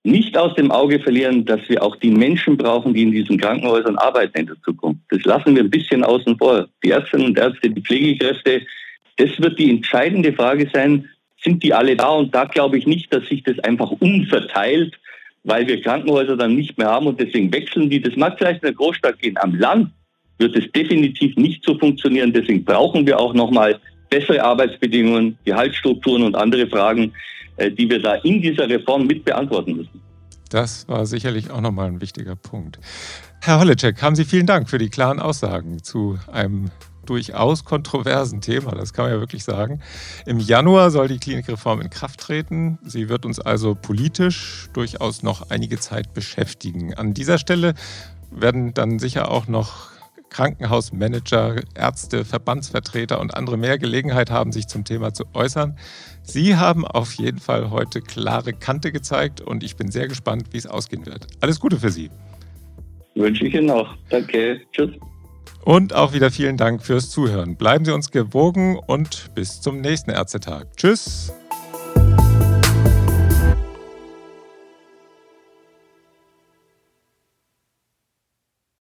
nicht 0.04 0.38
aus 0.38 0.54
dem 0.54 0.69
Auge 0.69 0.99
verlieren, 0.99 1.45
dass 1.45 1.67
wir 1.67 1.82
auch 1.82 1.95
die 1.95 2.12
Menschen 2.12 2.58
brauchen, 2.58 2.93
die 2.93 3.01
in 3.01 3.12
diesen 3.12 3.39
Krankenhäusern 3.39 3.97
arbeiten 3.97 4.38
in 4.38 4.45
der 4.45 4.62
Zukunft. 4.63 5.01
Das 5.10 5.23
lassen 5.23 5.56
wir 5.56 5.63
ein 5.63 5.71
bisschen 5.71 6.04
außen 6.04 6.38
vor. 6.38 6.67
Die 6.84 6.91
Ärztinnen 6.91 7.25
und 7.25 7.39
Ärzte, 7.39 7.71
die 7.71 7.82
Pflegekräfte, 7.82 8.62
das 9.17 9.32
wird 9.39 9.58
die 9.58 9.71
entscheidende 9.71 10.32
Frage 10.32 10.69
sein, 10.71 11.10
sind 11.43 11.63
die 11.63 11.73
alle 11.73 11.95
da? 11.95 12.10
Und 12.10 12.36
da 12.36 12.45
glaube 12.45 12.78
ich 12.78 12.86
nicht, 12.86 13.12
dass 13.12 13.28
sich 13.28 13.41
das 13.41 13.58
einfach 13.60 13.89
umverteilt, 13.99 14.93
weil 15.45 15.65
wir 15.67 15.81
Krankenhäuser 15.81 16.36
dann 16.36 16.55
nicht 16.55 16.77
mehr 16.77 16.88
haben 16.88 17.08
und 17.08 17.19
deswegen 17.19 17.53
wechseln 17.53 17.89
die. 17.89 18.01
Das 18.01 18.15
mag 18.15 18.38
vielleicht 18.38 18.62
in 18.63 18.67
der 18.67 18.73
Großstadt 18.73 19.19
gehen. 19.19 19.38
Am 19.38 19.55
Land 19.55 19.91
wird 20.39 20.55
es 20.55 20.69
definitiv 20.71 21.36
nicht 21.38 21.63
so 21.63 21.77
funktionieren. 21.77 22.34
Deswegen 22.34 22.65
brauchen 22.65 23.05
wir 23.05 23.19
auch 23.19 23.34
nochmal 23.34 23.79
bessere 24.10 24.43
Arbeitsbedingungen, 24.43 25.38
Gehaltsstrukturen 25.45 26.23
und 26.23 26.36
andere 26.36 26.67
Fragen, 26.67 27.13
äh, 27.58 27.71
die 27.71 27.89
wir 27.89 28.01
da 28.01 28.15
in 28.15 28.41
dieser 28.41 28.67
Reform 28.67 29.08
mit 29.08 29.23
beantworten 29.23 29.77
müssen. 29.77 30.01
Das 30.49 30.88
war 30.88 31.05
sicherlich 31.05 31.51
auch 31.51 31.62
nochmal 31.62 31.88
ein 31.88 32.01
wichtiger 32.01 32.36
Punkt. 32.36 32.79
Herr 33.41 33.60
Holleczek, 33.60 34.01
haben 34.01 34.15
Sie 34.15 34.25
vielen 34.25 34.45
Dank 34.45 34.69
für 34.69 34.77
die 34.77 34.89
klaren 34.89 35.19
Aussagen 35.19 35.84
zu 35.84 36.17
einem 36.31 36.71
durchaus 37.05 37.63
kontroversen 37.65 38.41
Thema, 38.41 38.71
das 38.71 38.93
kann 38.93 39.05
man 39.05 39.13
ja 39.13 39.19
wirklich 39.19 39.43
sagen. 39.43 39.81
Im 40.25 40.39
Januar 40.39 40.91
soll 40.91 41.07
die 41.07 41.19
Klinikreform 41.19 41.81
in 41.81 41.89
Kraft 41.89 42.19
treten. 42.19 42.79
Sie 42.83 43.09
wird 43.09 43.25
uns 43.25 43.39
also 43.39 43.75
politisch 43.75 44.69
durchaus 44.73 45.23
noch 45.23 45.49
einige 45.49 45.79
Zeit 45.79 46.13
beschäftigen. 46.13 46.93
An 46.93 47.13
dieser 47.13 47.37
Stelle 47.37 47.73
werden 48.31 48.73
dann 48.73 48.99
sicher 48.99 49.31
auch 49.31 49.47
noch 49.47 49.95
Krankenhausmanager, 50.29 51.61
Ärzte, 51.75 52.25
Verbandsvertreter 52.25 53.21
und 53.21 53.35
andere 53.35 53.55
mehr 53.55 53.77
Gelegenheit 53.77 54.29
haben, 54.29 54.51
sich 54.51 54.67
zum 54.67 54.83
Thema 54.83 55.13
zu 55.13 55.23
äußern. 55.33 55.77
Sie 56.23 56.57
haben 56.57 56.85
auf 56.85 57.13
jeden 57.13 57.39
Fall 57.39 57.69
heute 57.69 58.01
klare 58.01 58.51
Kante 58.51 58.91
gezeigt 58.91 59.39
und 59.39 59.63
ich 59.63 59.77
bin 59.77 59.91
sehr 59.91 60.09
gespannt, 60.09 60.47
wie 60.51 60.57
es 60.57 60.67
ausgehen 60.67 61.05
wird. 61.05 61.27
Alles 61.39 61.59
Gute 61.61 61.79
für 61.79 61.89
Sie. 61.89 62.09
Wünsche 63.15 63.45
ich 63.45 63.53
Ihnen 63.53 63.71
auch. 63.71 63.87
Danke. 64.09 64.59
Tschüss. 64.73 64.91
Und 65.65 65.93
auch 65.93 66.13
wieder 66.13 66.30
vielen 66.30 66.58
Dank 66.58 66.84
fürs 66.84 67.10
Zuhören. 67.10 67.56
Bleiben 67.56 67.86
Sie 67.86 67.91
uns 67.91 68.12
gewogen 68.12 68.78
und 68.78 69.32
bis 69.34 69.62
zum 69.62 69.82
nächsten 69.82 70.12
Ärztetag. 70.12 70.67
Tschüss. 70.78 71.34